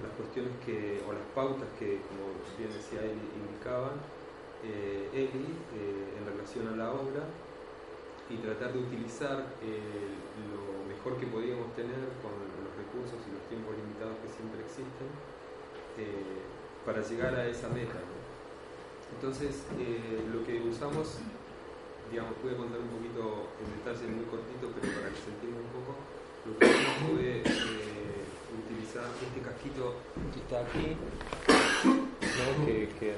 [0.02, 3.98] las cuestiones que, o las pautas que, como bien decía él, indicaban
[4.62, 7.24] Eli en relación a la obra
[8.28, 12.49] y tratar de utilizar lo mejor que podíamos tener con
[13.00, 15.08] recursos y los tiempos limitados que siempre existen
[15.96, 16.44] eh,
[16.84, 17.96] para llegar a esa meta.
[19.16, 21.18] Entonces, eh, lo que usamos,
[22.10, 25.72] digamos, a contar un poquito en detalle, muy cortito, pero para que se entienda un
[25.72, 25.96] poco,
[26.46, 28.20] lo que usamos fue eh,
[28.52, 29.96] utilizar este casquito
[30.32, 30.96] que está aquí,
[32.64, 33.14] que,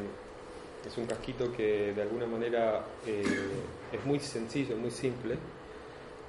[0.87, 5.39] es un casquito que de alguna manera es muy sencillo, muy simple,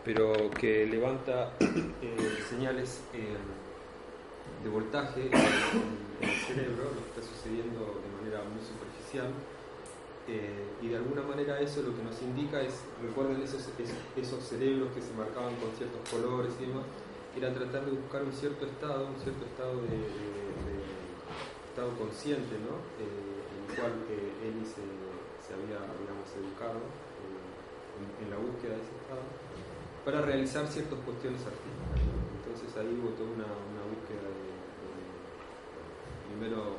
[0.03, 3.37] pero que levanta eh, señales eh,
[4.63, 5.33] de voltaje en,
[6.21, 9.31] el cerebro, lo que está sucediendo de manera muy superficial.
[10.25, 13.67] Eh, y de alguna manera eso lo que nos indica es, recuerden esos,
[14.15, 16.87] esos cerebros que se marcaban con ciertos colores y demás,
[17.35, 19.99] era tratar de buscar un cierto estado, un cierto estado de,
[21.67, 22.79] estado consciente, ¿no?
[23.01, 24.85] en el cual él se,
[25.41, 26.79] se, había, digamos, educado
[28.21, 29.42] en la búsqueda de ese estado
[30.05, 32.03] para realizar ciertas cuestiones artísticas.
[32.43, 33.47] Entonces ahí hubo toda una,
[33.87, 34.51] búsqueda de,
[36.27, 36.75] primero,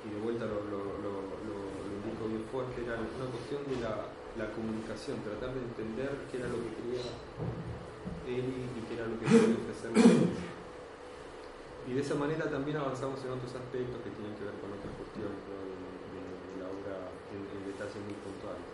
[0.00, 5.64] y de vuelta lo, indico bien fuerte, era una cuestión de la, comunicación, tratar de
[5.64, 7.04] entender qué era lo que quería
[8.28, 9.92] él y, qué era lo que quería ofrecer
[11.88, 14.92] Y de esa manera también avanzamos en otros aspectos que tienen que ver con otras
[14.96, 18.68] cuestiones de, la obra en, detalles muy puntuales.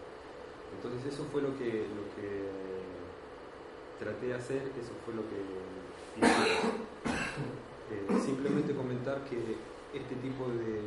[0.75, 2.51] Entonces eso fue lo que, lo que
[4.03, 5.39] traté de hacer, eso fue lo que
[7.93, 9.39] eh, simplemente comentar que
[9.95, 10.83] este tipo de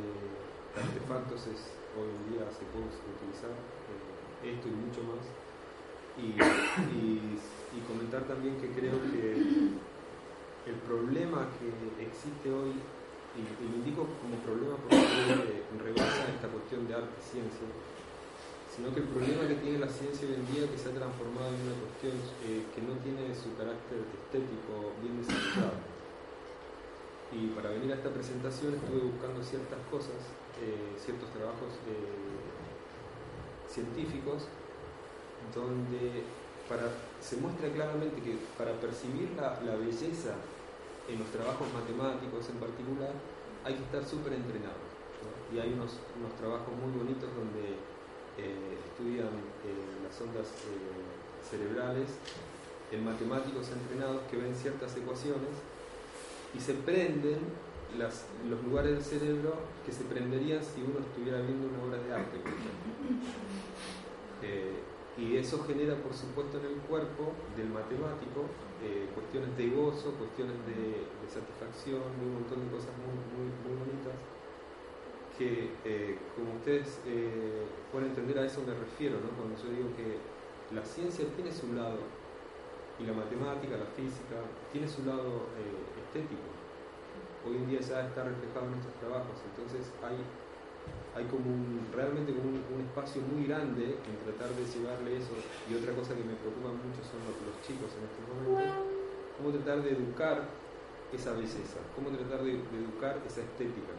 [0.76, 5.24] artefactos es, hoy en día se puede utilizar, eh, esto y mucho más.
[6.16, 6.36] Y,
[7.86, 9.36] comentar también que creo que
[10.66, 11.68] el problema que
[12.02, 12.72] existe hoy,
[13.36, 14.96] y, lo indico como problema porque
[15.84, 17.68] rebasa esta cuestión de arte y ciencia,
[18.76, 21.48] sino que el problema que tiene la ciencia hoy en día que se ha transformado
[21.48, 22.12] en una cuestión
[22.44, 25.80] eh, que no tiene su carácter estético bien desarrollado.
[27.32, 30.20] Y para venir a esta presentación estuve buscando ciertas cosas,
[30.60, 32.36] eh, ciertos trabajos eh,
[33.72, 34.44] científicos,
[35.56, 36.28] donde
[36.68, 36.92] para,
[37.24, 40.36] se muestra claramente que para percibir la, belleza
[41.08, 43.16] en los trabajos matemáticos en particular,
[43.64, 44.84] hay que estar súper entrenado.
[45.48, 47.95] Y hay unos, unos trabajos muy bonitos donde
[48.38, 49.32] eh, estudian
[49.64, 51.08] eh, las ondas eh,
[51.40, 52.08] cerebrales
[52.92, 55.56] en matemáticos entrenados que ven ciertas ecuaciones
[56.52, 57.40] y se prenden
[57.96, 59.54] los lugares del cerebro
[59.86, 62.36] que se prenderían si uno estuviera viendo una obra de arte,
[65.16, 68.44] y eso genera, por supuesto, en el cuerpo del matemático
[69.14, 74.35] cuestiones de gozo, cuestiones de, satisfacción, un montón de cosas muy bonitas
[75.38, 79.30] que, eh, como ustedes eh, pueden entender, a eso me refiero, ¿no?
[79.36, 80.18] cuando yo digo que
[80.74, 81.98] la ciencia tiene su lado,
[82.98, 84.40] y la matemática, la física,
[84.72, 86.48] tiene su lado eh, estético.
[87.44, 90.16] Hoy en día ya está reflejado en nuestros trabajos, entonces hay,
[91.14, 95.36] hay como un, realmente como un, espacio muy grande en tratar de llevarle eso.
[95.68, 98.80] Y otra cosa que me preocupa mucho son los, chicos en estos momentos,
[99.36, 100.48] cómo tratar de educar
[101.12, 103.92] esa belleza, cómo tratar de educar esa estética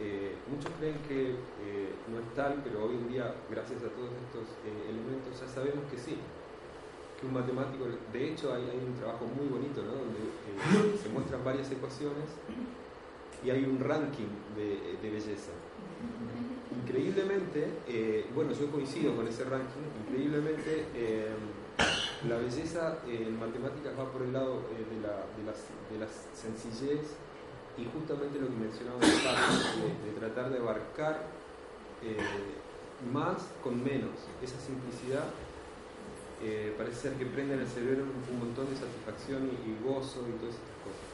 [0.00, 4.10] eh, muchos creen que eh, no es tal, pero hoy en día, gracias a todos
[4.26, 6.16] estos eh, elementos, ya sabemos que sí.
[7.20, 9.92] Que un matemático, de hecho, hay, un trabajo muy bonito, ¿no?
[9.92, 12.32] Donde se muestran varias ecuaciones
[13.44, 15.52] y hay un ranking de, belleza.
[16.82, 21.28] increíblemente, eh, bueno, yo coincido con ese ranking, increíblemente eh,
[22.28, 25.24] la belleza en matemáticas va por el lado eh, de, la,
[25.90, 27.16] de, la, sencillez
[27.80, 31.26] y justamente lo que mencionaba de, de tratar de abarcar
[33.12, 35.24] más con menos, esa simplicidad
[36.76, 40.56] parece ser que prende en el cerebro un, montón de satisfacción y, gozo y todas
[40.56, 41.08] estas cosas.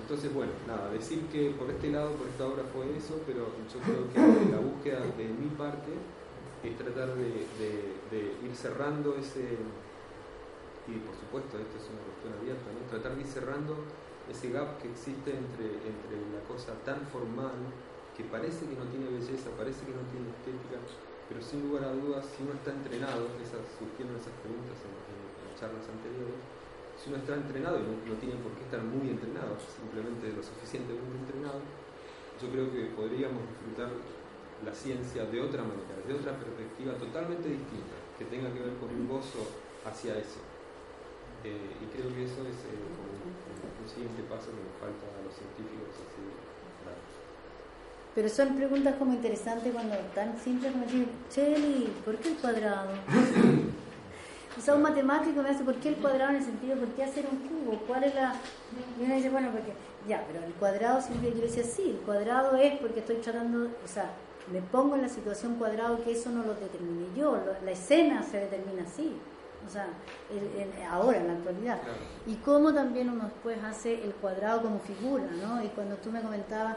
[0.00, 3.78] Entonces, bueno, nada, decir que por este lado, por esta obra fue eso, pero yo
[3.82, 5.90] creo que la búsqueda de mi parte
[6.62, 7.46] es tratar de,
[8.14, 9.58] ir cerrando ese,
[10.86, 12.86] y por supuesto esto es una cuestión abierta, ¿no?
[12.86, 13.74] tratar de ir cerrando
[14.30, 17.58] ese gap que existe entre, entre la cosa tan formal,
[18.16, 20.78] que parece que no tiene belleza, parece que no tiene estética,
[21.28, 25.20] pero sin lugar a dudas, si uno está entrenado, esas, surgieron esas preguntas en
[25.58, 26.40] charlas anteriores,
[27.00, 31.16] si uno está entrenado, y no, tiene por qué estar muy entrenado, simplemente lo suficientemente
[31.16, 31.64] entrenado,
[32.36, 33.88] yo creo que podríamos disfrutar
[34.64, 38.92] la ciencia de otra manera, de otra perspectiva totalmente distinta, que tenga que ver con
[38.92, 39.48] un gozo
[39.88, 40.44] hacia eso.
[41.40, 43.49] Eh, y creo que eso es eh, un,
[43.90, 45.90] siguiente paso que nos falta a los científicos.
[45.98, 46.22] Así,
[48.14, 52.90] Pero son preguntas como interesantes cuando tan simples como decir, Cheli, ¿por qué el cuadrado?
[54.54, 57.24] Quizá un matemático me hace, ¿por qué el cuadrado en el sentido, ¿por qué hacer
[57.30, 57.78] un cubo?
[57.86, 58.34] ¿Cuál es la...?
[58.98, 59.72] Y uno dice, bueno, porque,
[60.08, 63.88] ya, pero el cuadrado siempre yo decía, sí, el cuadrado es porque estoy tratando, o
[63.88, 64.10] sea,
[64.52, 68.38] me pongo en la situación cuadrado que eso no lo determine yo, la escena se
[68.38, 69.16] determina así,
[69.66, 69.86] o sea,
[70.90, 71.78] ahora, en la actualidad.
[72.26, 75.62] Y cómo también uno después hace el cuadrado como figura, ¿no?
[75.64, 76.76] Y cuando tú me comentabas,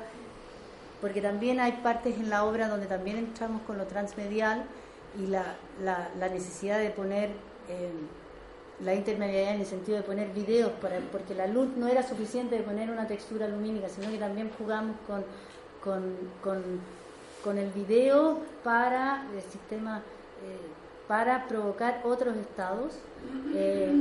[1.01, 4.63] porque también hay partes en la obra donde también entramos con lo transmedial
[5.19, 7.31] y la, la, la necesidad de poner
[8.79, 12.57] la intermediaridad en el sentido de poner videos, para, porque la luz no era suficiente
[12.57, 15.23] de poner una textura lumínica, sino que también jugamos con,
[16.41, 20.01] con, el video para el sistema.
[20.43, 20.72] Eh,
[21.07, 22.93] para provocar otros estados.
[23.55, 23.93] Eh,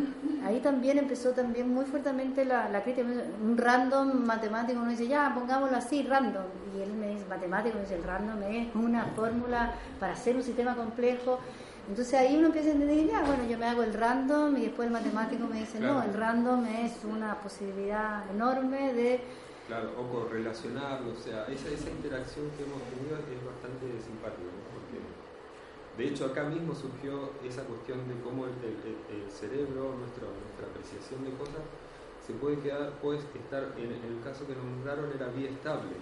[0.44, 3.06] ahí también empezó también muy fuertemente la, la, crítica.
[3.42, 6.44] Un random matemático uno dice, ya, pongámoslo así, random.
[6.76, 10.42] Y él me dice, matemático, me dice, el random es una fórmula para hacer un
[10.42, 11.38] sistema complejo.
[11.88, 14.86] Entonces ahí uno empieza a entender, ya, bueno, yo me hago el random y después
[14.86, 19.20] el matemático me dice, no, el random es una posibilidad enorme de...
[19.66, 24.50] Claro, o correlacionarlo, o sea, esa, esa interacción que hemos tenido es bastante simpática,
[25.96, 28.52] de hecho acá mismo surgió esa cuestión de cómo el,
[29.30, 30.26] cerebro, nuestra,
[30.68, 31.62] apreciación de cosas,
[32.26, 35.96] se puede quedar, puede estar, en, el caso que nombraron era estable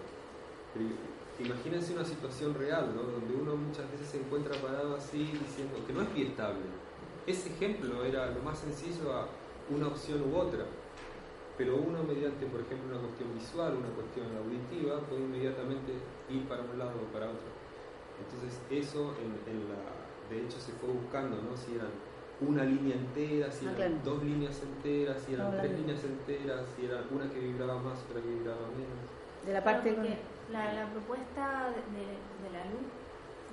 [1.40, 3.02] imagínense una situación real, ¿no?
[3.02, 6.60] donde uno muchas veces se encuentra parado así diciendo que no es estable.
[7.26, 9.26] Ese ejemplo era lo más sencillo a
[9.70, 10.64] una opción u otra,
[11.56, 15.92] pero uno mediante, por ejemplo, una cuestión visual, una cuestión auditiva, puede inmediatamente
[16.28, 17.59] ir para un lado o para otro.
[18.20, 19.80] Entonces eso en, la,
[20.28, 21.56] de hecho se fue buscando, ¿no?
[21.56, 21.90] si eran
[22.40, 26.86] una línea entera, si ah, eran dos líneas enteras, si eran tres líneas enteras, si
[26.86, 29.04] era una que vibraba más, otra que vibraba menos.
[29.44, 32.88] De la parte con la, propuesta de, la luz,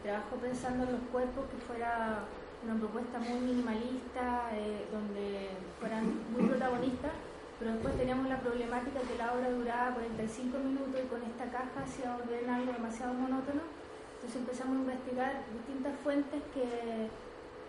[0.03, 2.23] trabajo pensando en los cuerpos que fuera
[2.63, 7.11] una propuesta muy minimalista, eh, donde fueran muy protagonistas,
[7.59, 11.83] pero después teníamos la problemática que la obra duraba 45 minutos y con esta caja
[11.83, 13.76] hacía volver algo demasiado monótono.
[14.17, 17.07] Entonces empezamos a investigar distintas fuentes que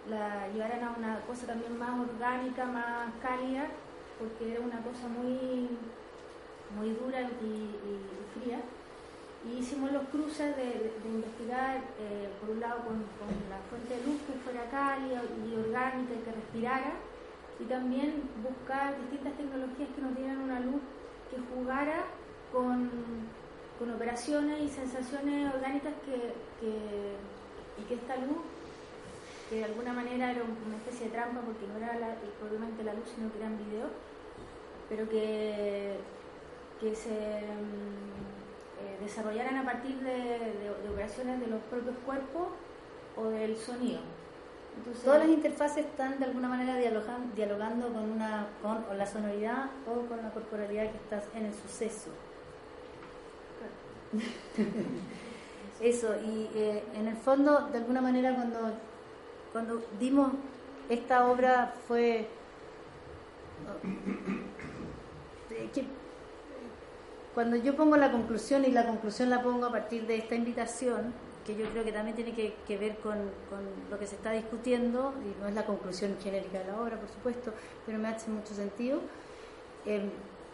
[0.08, 3.68] la llevaran a una cosa también más orgánica, más cálida,
[4.18, 5.68] porque era una cosa muy,
[6.72, 8.60] muy dura y fría.
[9.44, 12.96] Y hicimos los cruces de, investigar, eh, por un lado, con,
[13.48, 16.92] la fuente de luz que fuera cálida y orgánica y que respirara,
[17.60, 20.80] y también buscar distintas tecnologías que nos dieran una luz
[21.30, 22.04] que jugara
[22.50, 22.90] con,
[23.86, 26.66] operaciones y sensaciones orgánicas que,
[27.80, 28.38] y que esta luz,
[29.48, 32.94] que de alguna manera era una especie de trampa porque no era la, probablemente la
[32.94, 33.90] luz, sino que eran videos,
[34.88, 35.96] pero que,
[36.80, 42.48] que se eh, desarrollaran a partir de, operaciones de los propios cuerpos
[43.16, 44.00] o del sonido.
[45.04, 50.22] Todas las interfaces están de alguna manera dialogando, con, una, con la sonoridad o con
[50.22, 52.10] la corporalidad que está en el suceso.
[55.80, 58.58] Eso, y eh, en el fondo, de alguna manera, cuando,
[59.52, 60.32] cuando dimos
[60.88, 62.28] esta obra fue...
[65.50, 65.70] Eh,
[67.34, 71.12] cuando yo pongo la conclusión y la conclusión la pongo a partir de esta invitación,
[71.46, 73.16] que yo creo que también tiene que, ver con,
[73.90, 77.08] lo que se está discutiendo, y no es la conclusión genérica de la obra, por
[77.08, 77.52] supuesto,
[77.86, 79.00] pero me hace mucho sentido,
[79.86, 80.10] em,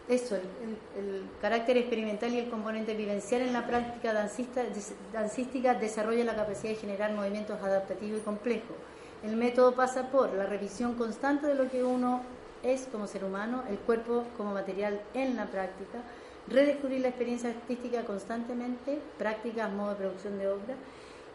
[0.07, 6.73] eso, el, carácter experimental y el componente vivencial en la práctica dancística desarrolla la capacidad
[6.73, 8.77] de generar movimientos adaptativos y complejos.
[9.23, 12.21] El método pasa por la revisión constante de lo que uno
[12.61, 15.99] es como ser humano, el cuerpo como material en la práctica,
[16.47, 20.75] redescubrir la experiencia artística constantemente, prácticas, modo de producción de obra,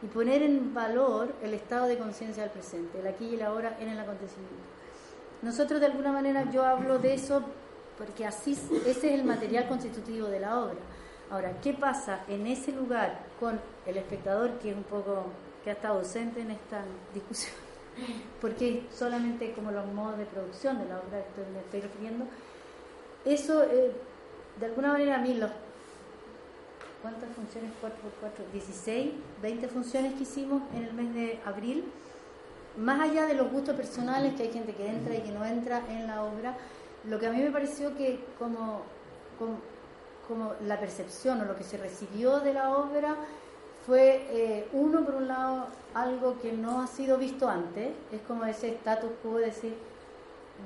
[0.03, 3.77] y poner en valor el estado de conciencia del presente, el aquí y el ahora
[3.81, 4.55] en el acontecimiento.
[5.43, 7.43] Nosotros de alguna manera yo hablo de eso
[8.01, 8.53] porque así
[8.87, 10.79] ese es el material constitutivo de la obra.
[11.31, 15.27] Ahora, ¿qué pasa en ese lugar con el espectador que es un poco
[15.63, 16.83] que ha estado ausente en esta
[17.13, 17.53] discusión?
[18.41, 22.25] Porque solamente como los modos de producción de la obra que me estoy refiriendo,
[23.27, 23.93] eso eh,
[24.59, 25.39] de alguna manera a mí
[27.03, 27.71] ¿cuántas funciones?
[27.83, 31.85] 4 por 4, 16, 20 funciones que hicimos en el mes de abril,
[32.79, 35.83] más allá de los gustos personales, que hay gente que entra y que no entra
[35.91, 36.57] en la obra,
[37.09, 38.83] lo que a mí me pareció que como,
[39.39, 43.17] como, la percepción o lo que se recibió de la obra
[43.87, 48.45] fue, eh, uno, por un lado, algo que no ha sido visto antes, es como
[48.45, 49.75] ese status quo decir,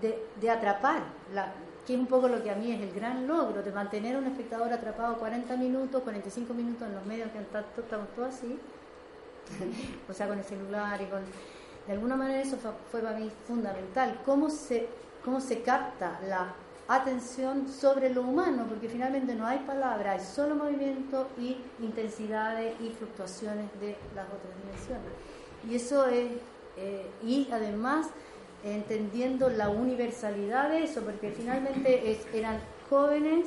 [0.03, 1.53] de, de atrapar, la,
[1.87, 4.19] que es un poco lo que a mí es el gran logro, de mantener a
[4.19, 8.59] un espectador atrapado 40 minutos, 45 minutos en los medios que estamos todos así,
[10.09, 11.21] o sea, con el celular y con...
[11.87, 14.89] De alguna manera eso fue, fue para mí fundamental, cómo se
[15.25, 16.55] cómo se capta la
[16.87, 22.91] atención sobre lo humano, porque finalmente no hay palabra, hay solo movimiento y intensidades y
[22.91, 25.13] fluctuaciones de las otras dimensiones.
[25.69, 26.33] Y eso es,
[26.77, 28.09] eh, y además
[28.63, 32.59] entendiendo la universalidad de eso, porque finalmente eran
[32.91, 33.47] jóvenes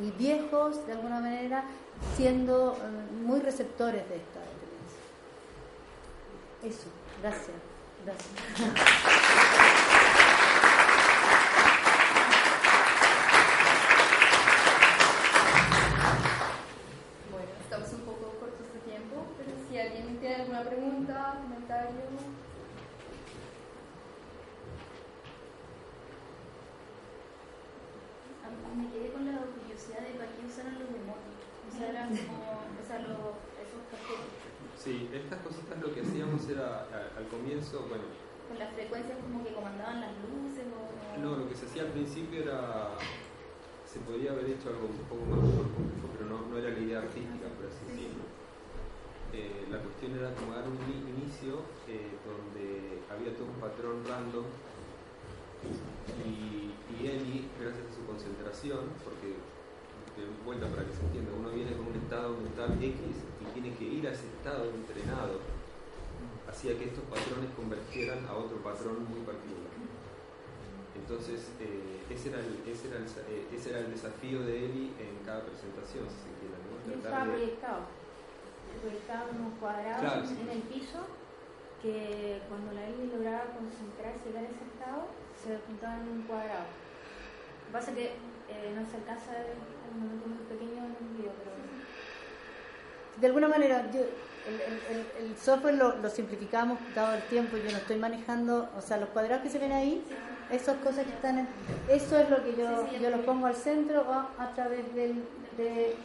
[0.00, 1.64] y viejos, de alguna manera,
[2.16, 4.98] siendo eh, muy receptores de esta experiencia.
[6.62, 6.88] Eso,
[7.22, 7.56] gracias.
[8.04, 9.24] Gracias.
[21.42, 22.02] Comentario?
[28.76, 31.38] Me quedé con la curiosidad de para qué usaron los demonios.
[31.66, 34.30] O sea, eran como usar esos carteles.
[34.78, 36.86] Sí, estas cositas lo que hacíamos era
[37.16, 38.04] al comienzo, bueno.
[38.48, 40.64] ¿Con las frecuencias como que comandaban las luces?
[40.70, 41.20] O...
[41.20, 42.94] No, lo que se hacía al principio era.
[43.84, 45.40] Se podía haber hecho algo un poco más
[46.12, 48.27] pero no, no era la idea artística, por así decirlo.
[49.32, 54.44] Eh, la cuestión era como dar un inicio eh, donde había todo un patrón random
[56.24, 59.36] y, y Eli, gracias a su concentración, porque
[60.16, 63.76] de vuelta para que se entienda, uno viene con un estado mental X y tiene
[63.76, 65.44] que ir a ese estado entrenado,
[66.48, 69.76] hacía que estos patrones convergieran a otro patrón muy particular.
[70.96, 75.24] Entonces, eh, ese, era el, ese, era el, ese era el desafío de Eli en
[75.24, 76.56] cada presentación, si se quiere.
[76.64, 76.96] ¿no?
[78.78, 81.06] Proyectaban unos cuadrados en el piso
[81.82, 85.06] que cuando la L lograba concentrarse y ese estado,
[85.38, 86.66] se juntaban en un cuadrado.
[86.66, 88.06] Lo que pasa es que
[88.50, 89.54] eh, no se alcanza a ver
[89.92, 91.52] un momento muy pequeño en un video, pero...
[93.20, 97.78] De alguna manera, yo, el, el, software lo, lo, simplificamos dado el tiempo, yo no
[97.78, 100.04] estoy manejando, o sea, los cuadrados que se ven ahí,
[100.50, 101.48] esas cosas que están en,
[101.88, 105.24] eso es lo que yo, yo lo pongo al centro a, a través del,
[105.56, 105.96] de,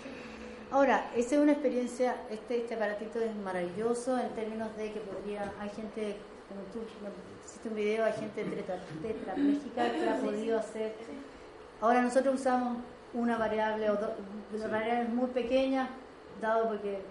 [0.74, 5.54] Ahora, esa es una experiencia, este, este aparatito es maravilloso en términos de que podría,
[5.60, 6.18] hay gente,
[6.50, 6.80] como tú
[7.46, 10.96] hiciste un video, hay gente tetrapléjica que ha podido hacer.
[11.80, 12.80] Ahora nosotros usamos
[13.14, 15.92] una variable o dos variables muy pequeñas,
[16.42, 17.04] dado porque...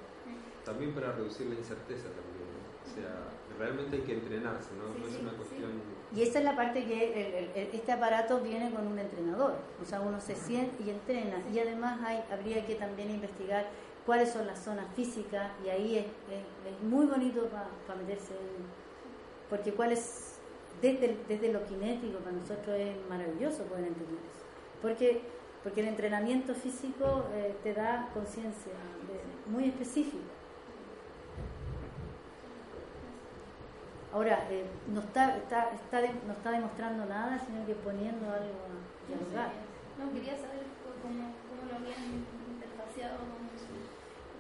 [0.65, 2.51] También para reducir la incerteza también,
[2.83, 3.15] o sea,
[3.61, 4.89] realmente hay que entrenarse, ¿no?
[4.99, 5.71] no es una cuestión
[6.15, 10.21] y esa es la parte que este aparato viene con un entrenador, o sea, uno
[10.21, 11.43] se siente y entrena.
[11.53, 13.67] Y además hay, habría que también investigar
[14.05, 16.07] cuáles son las zonas físicas y ahí es,
[16.83, 18.83] muy bonito para meterse en,
[19.49, 20.39] porque cuál es,
[20.81, 24.45] desde, desde lo kinético para nosotros es maravilloso poder entender eso.
[24.81, 25.21] Porque,
[25.63, 28.73] porque el entrenamiento físico eh, te da conciencia
[29.47, 30.32] muy específica.
[34.13, 39.09] Ahora, eh, no, está, está, está no está demostrando nada, sino que poniendo algo a
[39.09, 39.53] dialogar.
[39.99, 40.69] No, quería saber
[41.03, 42.21] cómo, cómo lo habían
[42.53, 43.17] interfaciado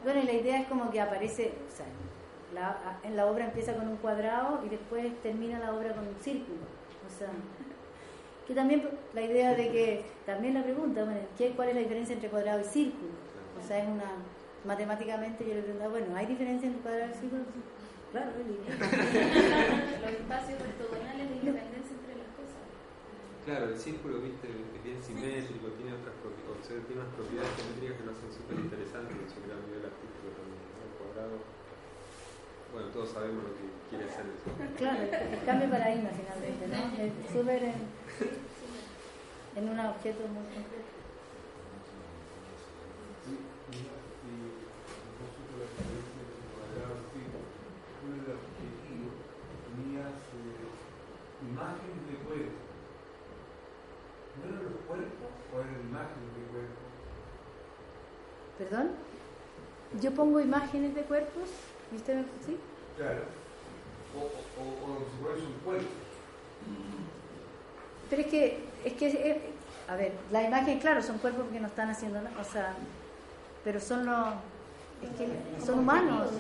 [0.04, 1.86] Bueno, y la idea es como que aparece, o sea,
[2.52, 6.16] la, en la obra empieza con un cuadrado y después termina la obra con un
[6.20, 6.60] círculo.
[7.06, 7.30] O sea,
[8.46, 12.14] que también la idea de que, también la pregunta, bueno, ¿qué, ¿cuál es la diferencia
[12.14, 13.12] entre cuadrado y círculo?
[13.58, 14.12] O sea, es una,
[14.66, 17.44] matemáticamente yo le preguntaba, bueno, ¿hay diferencia entre cuadrado y círculo?
[18.12, 22.60] Claro, Los espacios ortogonales de independencia entre las cosas.
[23.48, 28.04] Claro, el círculo, viste, es bien simétrico, tiene otras propiedades, tiene unas propiedades geométricas que
[28.04, 30.60] lo hacen súper interesante en su gran nivel artístico también.
[30.60, 31.40] El cuadrado,
[32.68, 34.44] bueno, todos sabemos lo que quiere hacer eso.
[34.76, 36.80] Claro, el, cambio de paradigma finalmente, ¿no?
[37.00, 37.80] Es súper en,
[39.56, 40.91] en un objeto muy concreto.
[51.62, 52.58] Imágenes de cuerpo.
[54.36, 56.82] ¿No eran los cuerpos o eran imágenes de cuerpo?
[58.58, 58.90] ¿Perdón?
[60.00, 61.48] Yo pongo imágenes de cuerpos,
[61.90, 62.24] ¿viste?
[62.46, 62.58] ¿Sí?
[62.96, 63.22] Claro.
[64.16, 65.90] O, o, o, o si fuese un cuerpo.
[68.08, 69.40] Pero es que, es que, eh,
[69.88, 72.74] a ver, las imágenes, claro, son cuerpos que no están haciendo nada, o sea,
[73.64, 74.28] pero son los,
[75.02, 76.30] es que son humanos.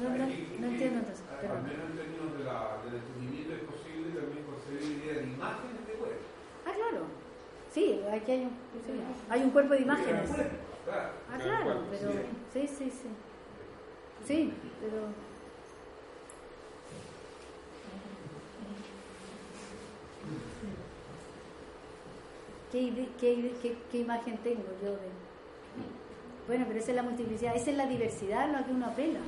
[0.00, 1.24] No, no, no entiendo entonces.
[1.40, 1.54] Pero...
[1.54, 5.86] Al menos en términos de la, del entendimiento es posible también concebir idea de imágenes
[5.86, 6.24] de cuerpo.
[6.66, 7.04] Ah, claro.
[7.72, 8.50] Sí, aquí hay un,
[8.84, 8.92] sí,
[9.28, 10.30] hay un cuerpo de imágenes.
[10.90, 12.12] Ah, claro, pero
[12.52, 13.08] sí, sí, sí.
[14.26, 15.08] Sí, pero
[22.70, 25.10] ¿Qué, qué, qué, qué imagen tengo yo de.?
[26.50, 29.20] Bueno, pero esa es la multiplicidad, esa es la diversidad a la que uno apela.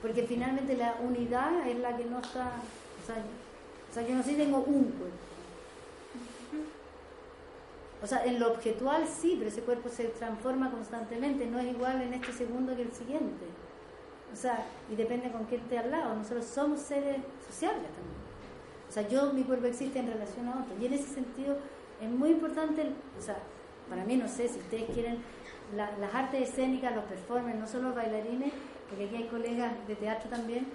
[0.00, 2.52] Porque finalmente la unidad es la que no está.
[3.02, 3.16] O sea,
[3.90, 5.16] o sea yo no sé si tengo un cuerpo.
[8.00, 12.00] O sea, en lo objetual sí, pero ese cuerpo se transforma constantemente, no es igual
[12.00, 13.44] en este segundo que el siguiente.
[14.32, 16.14] O sea, y depende con quién esté al lado.
[16.14, 18.22] Nosotros somos seres sociales también.
[18.88, 20.80] O sea, yo, mi cuerpo existe en relación a otro.
[20.80, 21.56] Y en ese sentido
[22.00, 22.86] es muy importante,
[23.18, 23.38] o sea,
[23.88, 25.18] para mí no sé si ustedes quieren
[25.76, 28.52] la, las artes escénicas, los performers, no solo los bailarines,
[28.88, 30.66] porque aquí hay colegas de teatro también,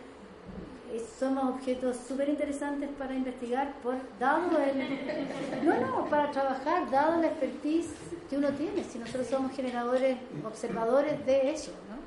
[0.91, 5.65] eh, somos objetos súper interesantes para investigar, por, dado el...
[5.65, 7.89] No, no, para trabajar, dado la expertise
[8.29, 11.97] que uno tiene, si nosotros somos generadores, observadores de eso, ¿no?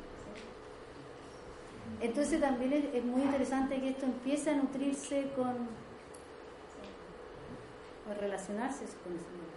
[2.03, 5.69] Entonces también es, muy interesante que esto empiece a nutrirse con,
[8.09, 9.50] o relacionarse con eso.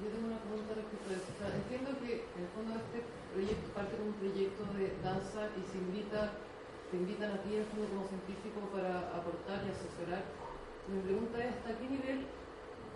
[0.00, 1.28] Yo tengo una pregunta respecto a eso.
[1.28, 3.04] O sea, entiendo que en el fondo este
[3.36, 6.40] proyecto parte como un proyecto de danza y se invita,
[6.88, 10.24] te invitan a ti en el fondo como científico para aportar y asesorar.
[10.88, 12.24] Mi pregunta es hasta qué nivel,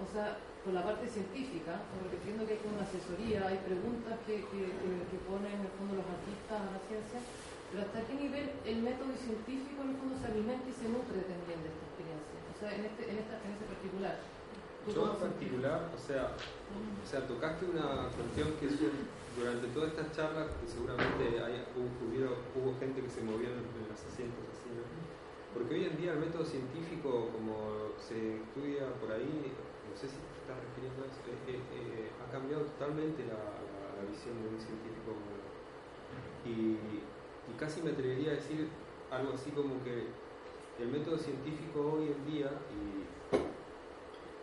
[0.00, 4.16] o sea, con la parte científica, porque entiendo que hay como una asesoría, hay preguntas
[4.24, 7.20] que, que, ponen en el fondo los artistas a la ciencia,
[7.68, 11.20] pero hasta qué nivel el método científico en el fondo se alimenta y se nutre
[11.28, 14.16] también de esta experiencia, o sea, en, este, en, esta, en este particular.
[14.92, 18.68] Yo en particular, o sea, o sea, tocaste una cuestión que
[19.36, 21.40] durante todas estas charlas, que seguramente
[21.72, 24.84] hubo, gente que se movió en, en los asientos así, ¿no?
[25.54, 29.54] Porque hoy en día el método científico, como se estudia por ahí,
[29.88, 33.62] no sé si te estás refiriendo a eso, eh, eh, ha cambiado totalmente la,
[34.10, 35.16] visión de un científico
[36.44, 38.68] y, y casi me atrevería a decir
[39.10, 40.12] algo así como que
[40.82, 43.13] el método científico hoy en día, y,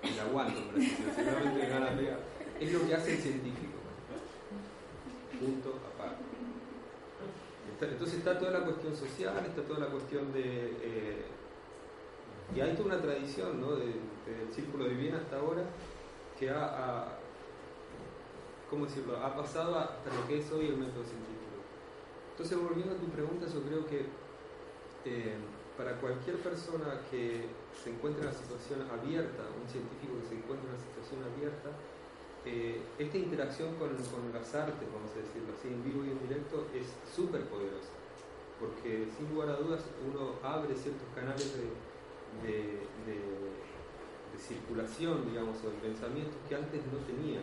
[0.09, 2.17] la aguanto, pero seguramente gana pega,
[2.59, 3.73] es lo que hace el científico.
[5.39, 6.23] Punto aparte.
[7.81, 10.77] Entonces está toda la cuestión social, está toda la cuestión de...
[10.81, 11.25] Eh,
[12.55, 13.75] y hay toda una tradición ¿no?
[13.75, 13.93] del
[14.25, 15.63] de, Círculo de Viena hasta ahora
[16.37, 17.07] que ha, ha,
[18.69, 19.17] ¿cómo decirlo?
[19.17, 21.41] ha pasado hasta lo que es hoy el método científico.
[22.31, 24.05] Entonces, volviendo a tu pregunta, yo creo que
[25.05, 25.35] eh,
[25.77, 27.45] para cualquier persona que
[27.83, 31.69] se encuentre en una situación abierta, un científico que se encuentre en una situación abierta,
[32.43, 36.19] eh, esta interacción con, con, las artes, vamos a decirlo así, en vivo y en
[36.25, 37.93] directo, es súper poderosa,
[38.59, 41.69] porque sin lugar a dudas uno abre ciertos canales de,
[42.41, 43.41] de,
[44.41, 47.41] circulación, digamos, o de pensamientos que antes no tenía.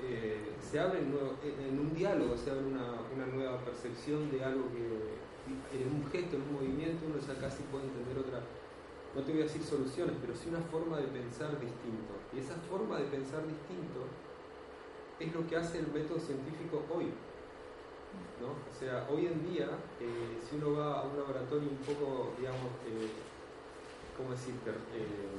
[0.00, 4.70] Eh, se abre en, en, un diálogo, se abre una, una, nueva percepción de algo
[4.72, 5.18] que
[5.72, 8.42] en un gesto, en un movimiento, uno ya casi puede entender otra
[9.14, 12.14] no te voy a decir soluciones, pero sí una forma de pensar distinto.
[12.32, 14.06] Y esa forma de pensar distinto
[15.18, 17.06] es lo que hace el método científico hoy.
[18.40, 18.54] ¿no?
[18.54, 19.66] O sea, hoy en día,
[20.00, 23.10] eh, si uno va a un laboratorio un poco, digamos, eh,
[24.16, 24.70] ¿cómo decirte?
[24.70, 25.34] Eh,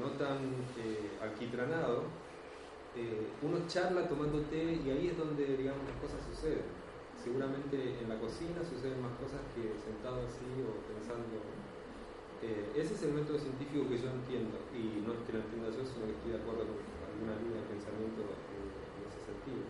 [0.00, 0.38] no tan
[0.78, 2.04] eh, alquitranado,
[2.96, 6.64] eh, uno charla tomando té y ahí es donde, digamos, las cosas suceden.
[7.26, 11.26] Seguramente en la cocina suceden más cosas que sentado así o pensando
[12.38, 15.74] eh, ese es el método científico que yo entiendo, y no es que lo entienda
[15.74, 18.70] yo, sino que estoy de acuerdo con alguna línea de pensamiento en,
[19.10, 19.66] ese sentido.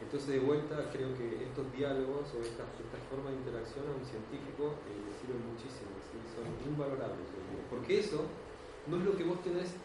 [0.00, 4.06] Entonces, de vuelta, creo que estos diálogos o estas esta formas de interacción a un
[4.08, 5.92] científico eh, le sirven muchísimo,
[6.32, 7.28] son invalorables.
[7.68, 8.24] Porque eso
[8.88, 9.76] no es lo que vos tenés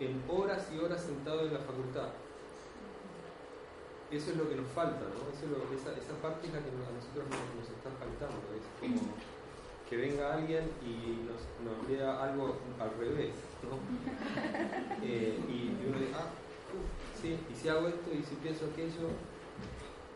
[0.00, 2.16] en horas y horas sentado en la facultad.
[4.10, 5.26] Eso es lo que nos falta, ¿no?
[5.34, 8.38] esa, esa, parte es la que a nosotros nos, está faltando.
[8.54, 9.02] Es como
[9.90, 13.78] que venga alguien y nos, nos lea algo al revés, ¿no?
[15.02, 16.30] Eh, y, uno dice, ah,
[17.20, 19.10] sí, y si hago esto y si pienso aquello,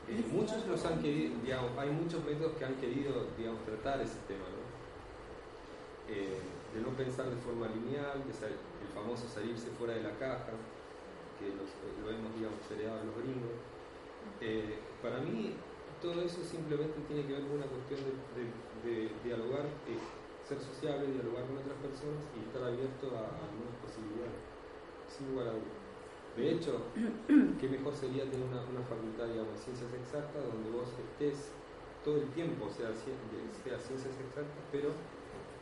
[0.08, 4.18] eh, muchos los han querido, digamos, hay muchos métodos que han querido, digamos, tratar ese
[4.26, 4.66] tema, ¿no?
[6.10, 6.40] Eh,
[6.74, 10.50] de no pensar de forma lineal, de el famoso salirse fuera de la caja,
[11.38, 13.69] que lo hemos, digamos, heredado los gringos.
[14.40, 15.54] Eh, para mí,
[16.00, 19.68] todo eso simplemente tiene que ver con una cuestión de, dialogar,
[20.48, 24.40] ser sociable, dialogar con otras personas y estar abierto a, a nuevas posibilidades,
[25.08, 25.80] sin lugar a dudas.
[26.36, 26.80] De hecho,
[27.60, 31.52] qué mejor sería tener una, facultad, digamos, de ciencias exactas donde vos estés
[32.04, 33.12] todo el tiempo, o sea, sea
[33.76, 34.94] ciencias exactas, pero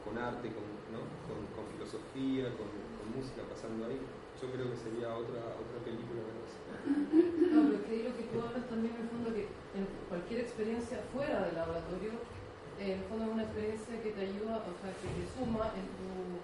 [0.04, 2.68] con arte, con, con, filosofía, con,
[3.08, 3.98] música pasando ahí.
[4.36, 6.20] Yo creo que sería otra, otra película.
[6.28, 7.47] No, pero
[7.88, 11.48] es que lo que tú hablas también en el fondo que en cualquier experiencia fuera
[11.48, 12.20] del laboratorio,
[12.78, 15.86] en el fondo es una experiencia que te ayuda, o sea, que te suma en
[15.96, 16.38] tu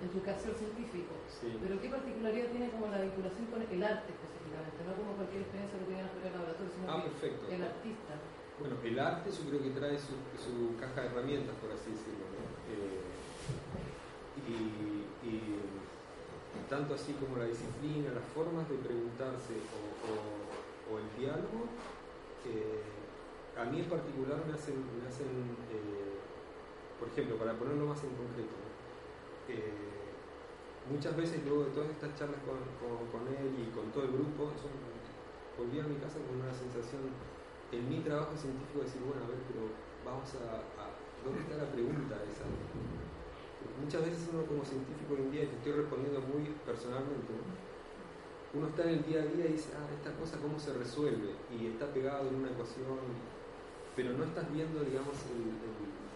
[0.00, 1.12] en tu quehacer científico.
[1.60, 4.80] Pero ¿qué particularidad tiene como la vinculación con el arte específicamente?
[4.88, 8.12] No como cualquier experiencia que tiene en el laboratorio, sino ah, el artista.
[8.60, 12.24] Bueno, el arte yo creo que trae su, su caja de herramientas, por así decirlo.
[12.72, 13.00] Eh,
[14.48, 14.56] y,
[15.28, 15.36] y,
[16.68, 20.49] tanto así como la disciplina, las formas de preguntarse o, o,
[20.98, 21.70] el diálogo,
[22.46, 22.82] eh,
[23.56, 25.28] a mí en particular me hacen, me hacen
[25.70, 26.10] eh,
[26.98, 28.56] por ejemplo, para ponerlo más en concreto,
[30.90, 32.58] muchas veces luego de todas estas charlas con,
[33.10, 34.52] con, él y con todo el grupo,
[35.56, 37.08] volví a mi casa con una sensación
[37.72, 39.70] en mi trabajo científico de decir, bueno, a ver, pero
[40.02, 40.64] vamos a,
[41.22, 42.44] ¿dónde está la pregunta esa?
[43.80, 47.32] Muchas veces uno como científico hoy en día, y te estoy respondiendo muy personalmente,
[48.52, 51.38] uno está en el día a día y dice, ah, esta cosa cómo se resuelve,
[51.54, 52.98] y está pegado en una ecuación,
[53.94, 55.54] pero no estás viendo, digamos, el,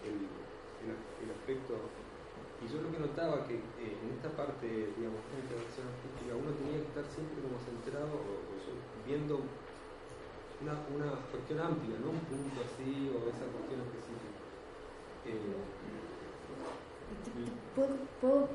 [0.03, 1.79] el, aspecto.
[2.61, 6.51] Y yo lo que notaba que eh, en esta parte, digamos, de interacción artística, uno
[6.59, 8.43] tenía que estar siempre como centrado, o,
[9.05, 9.39] viendo
[10.59, 14.39] una, una, cuestión amplia, no un punto así o esa cuestión específica.
[15.23, 15.55] Eh,
[17.75, 18.49] ¿Puedo,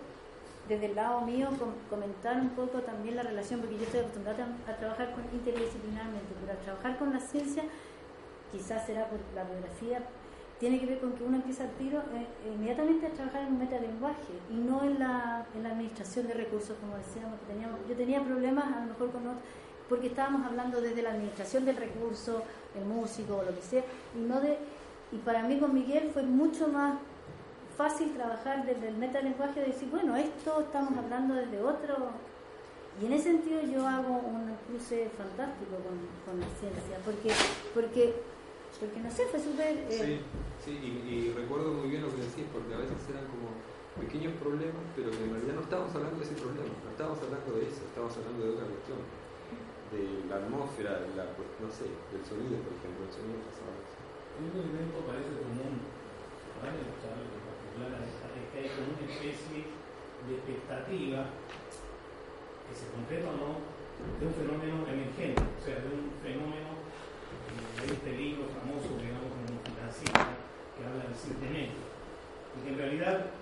[0.70, 1.48] desde el lado mío
[1.90, 6.52] comentar un poco también la relación, porque yo estoy acostumbrada a, trabajar con, interdisciplinarmente, pero
[6.52, 7.64] a trabajar con la ciencia,
[8.52, 10.01] quizás será por la biografía
[10.60, 13.59] tiene que ver con que uno empieza al tiro eh, inmediatamente a trabajar en un
[13.60, 17.40] metalenguaje y no en la, en la administración de recursos, como decíamos.
[17.40, 19.42] Que teníamos, yo tenía problemas a lo mejor con otros,
[19.88, 22.42] porque estábamos hablando desde la administración del recurso,
[22.76, 23.82] el músico o lo que sea,
[24.14, 24.59] y, no de,
[25.12, 26.98] y para mí con Miguel fue mucho más
[27.81, 32.12] fácil trabajar desde el metalenguaje, de decir, bueno, esto estamos hablando desde otro.
[33.01, 35.97] Y en ese sentido yo hago un cruce fantástico con,
[36.28, 37.32] con la ciencia, porque,
[37.73, 38.20] porque
[38.77, 39.73] porque no sé, fue súper...
[39.89, 40.20] Eh, sí,
[40.61, 43.48] sí y, recuerdo muy bien lo que decís, porque a veces eran como
[43.97, 47.48] pequeños problemas, pero que en realidad no estábamos hablando de ese problema, no estábamos hablando
[47.57, 49.01] de eso, estábamos hablando de otra cuestión,
[49.90, 54.52] de la atmósfera, de la, no sé, del sonido, por ejemplo, el sonido pasaba Un
[54.52, 55.81] elemento parece común,
[56.61, 57.39] ¿vale?
[57.81, 61.20] O sea, en particular es que hay como una especie de expectativa
[62.69, 63.51] que se concreta o no
[64.20, 66.81] de un fenómeno emergente, o sea, de un fenómeno
[67.81, 70.36] hay este libro famoso, digamos, como financista,
[70.77, 71.81] que habla del sistemento.
[72.52, 73.32] Y que en realidad,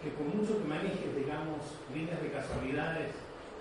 [0.00, 3.12] que por mucho que manejes, digamos, líneas de casualidades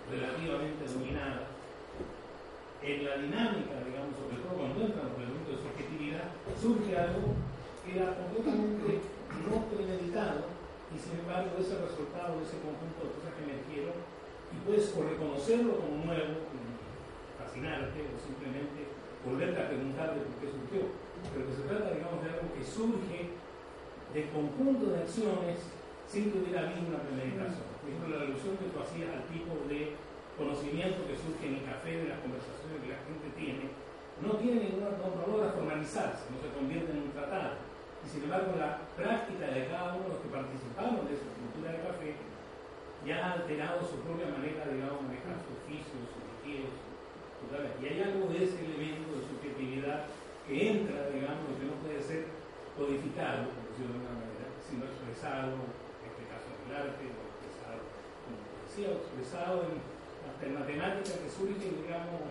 [0.07, 1.51] relativamente dominadas,
[2.81, 6.27] en la dinámica, digamos, sobre todo cuando entran los elementos de subjetividad,
[6.57, 7.35] surge algo
[7.83, 9.10] que era completamente
[9.47, 10.51] no premeditado
[10.91, 13.95] y sin embargo ese resultado de ese conjunto de cosas que emergieron
[14.51, 16.51] y puedes o reconocerlo como nuevo,
[17.39, 18.91] fascinarte o simplemente
[19.23, 20.81] volverte a preguntar de por qué surgió,
[21.31, 23.19] pero que se trata, digamos, de algo que surge
[24.11, 25.71] de conjunto de acciones
[26.11, 27.71] sin que hubiera habido una premeditación.
[27.87, 29.95] Es la alusión que tú hacías al tipo de
[30.35, 33.71] conocimiento que surge en el café, de las conversaciones que la gente tiene,
[34.19, 37.70] no tiene ninguna valor a formalizarse, no se convierte en un tratado.
[38.01, 41.69] Y sin embargo, la práctica de cada uno de los que participaron de esa cultura
[41.71, 42.09] de café
[43.05, 46.73] ya ha alterado su propia manera, de manejar sus oficios, sus requieros,
[47.81, 50.07] y hay algo de ese elemento de subjetividad
[50.47, 52.29] que entra, digamos, que no puede ser
[52.77, 57.21] codificado, por decirlo de alguna manera, sino expresado, en este caso en el arte, o
[57.27, 57.81] expresado
[58.29, 59.83] en poesía, o expresado en,
[60.29, 60.53] hasta en
[61.17, 62.29] que el, digamos,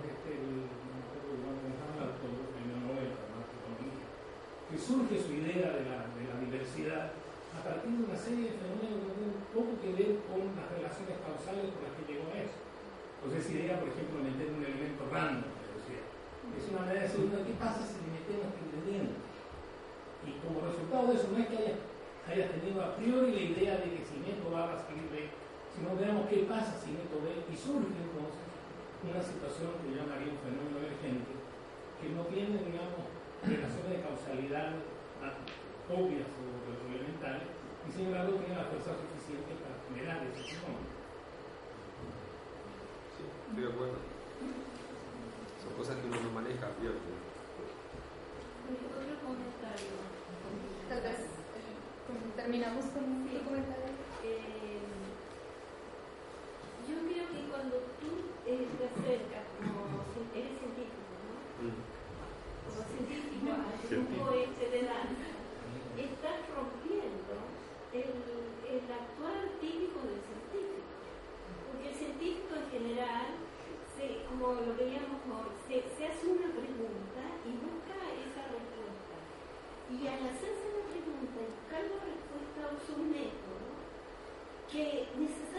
[4.79, 7.11] surge su idea de la, de la diversidad
[7.57, 11.17] a partir de una serie de fenómenos que tienen poco que ver con las relaciones
[11.25, 12.59] causales con las que llegó a eso.
[13.21, 15.61] Entonces, esa idea, por ejemplo, meter un elemento random,
[16.57, 19.17] es una manera de decir, ¿qué pasa si le metemos este ingrediente?
[20.27, 21.63] Y como resultado de eso, no es que
[22.27, 25.31] haya tenido a priori la idea de que si meto A va a salir B,
[25.73, 28.45] sino veamos qué pasa si meto B, y surge entonces
[29.01, 31.33] una situación que yo llamaría un fenómeno emergente,
[31.97, 33.09] que no tiene, digamos,
[33.47, 34.73] relaciones de causalidad
[35.91, 37.51] obvias o, elementales,
[37.89, 40.87] y sin embargo tiene la fuerza suficiente para generar ese fenómeno.
[43.19, 43.99] Sí, estoy de acuerdo.
[45.59, 47.11] Son cosas que uno no maneja, ¿cierto?
[48.71, 49.99] Otro comentario.
[50.89, 51.75] Tal vez eh,
[52.37, 53.43] terminamos con un Sí.
[53.43, 53.91] comentario.
[54.23, 54.79] Eh,
[56.87, 58.11] yo creo que cuando tú
[58.47, 60.07] eh, te acercas, como
[60.39, 61.35] eres científico, ¿no?
[62.71, 65.33] Como científico al grupo este de danza,
[65.97, 67.33] estás rompiendo
[67.97, 68.13] el,
[68.69, 70.93] el actual típico del científico.
[71.73, 73.41] Porque el científico en general,
[73.97, 79.17] se, como lo veíamos hoy, se, se hace una pregunta y busca esa respuesta.
[79.89, 83.69] Y al hacerse la pregunta buscar la respuesta usa un método
[84.69, 85.50] que necesariamente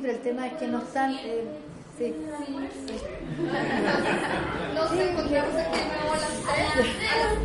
[0.00, 1.14] Pero el tema es que no están...
[1.14, 1.44] Eh,
[1.96, 2.14] sí.
[5.00, 6.50] Encontramos aquí nuevo a las 3.
[7.12, 7.38] A las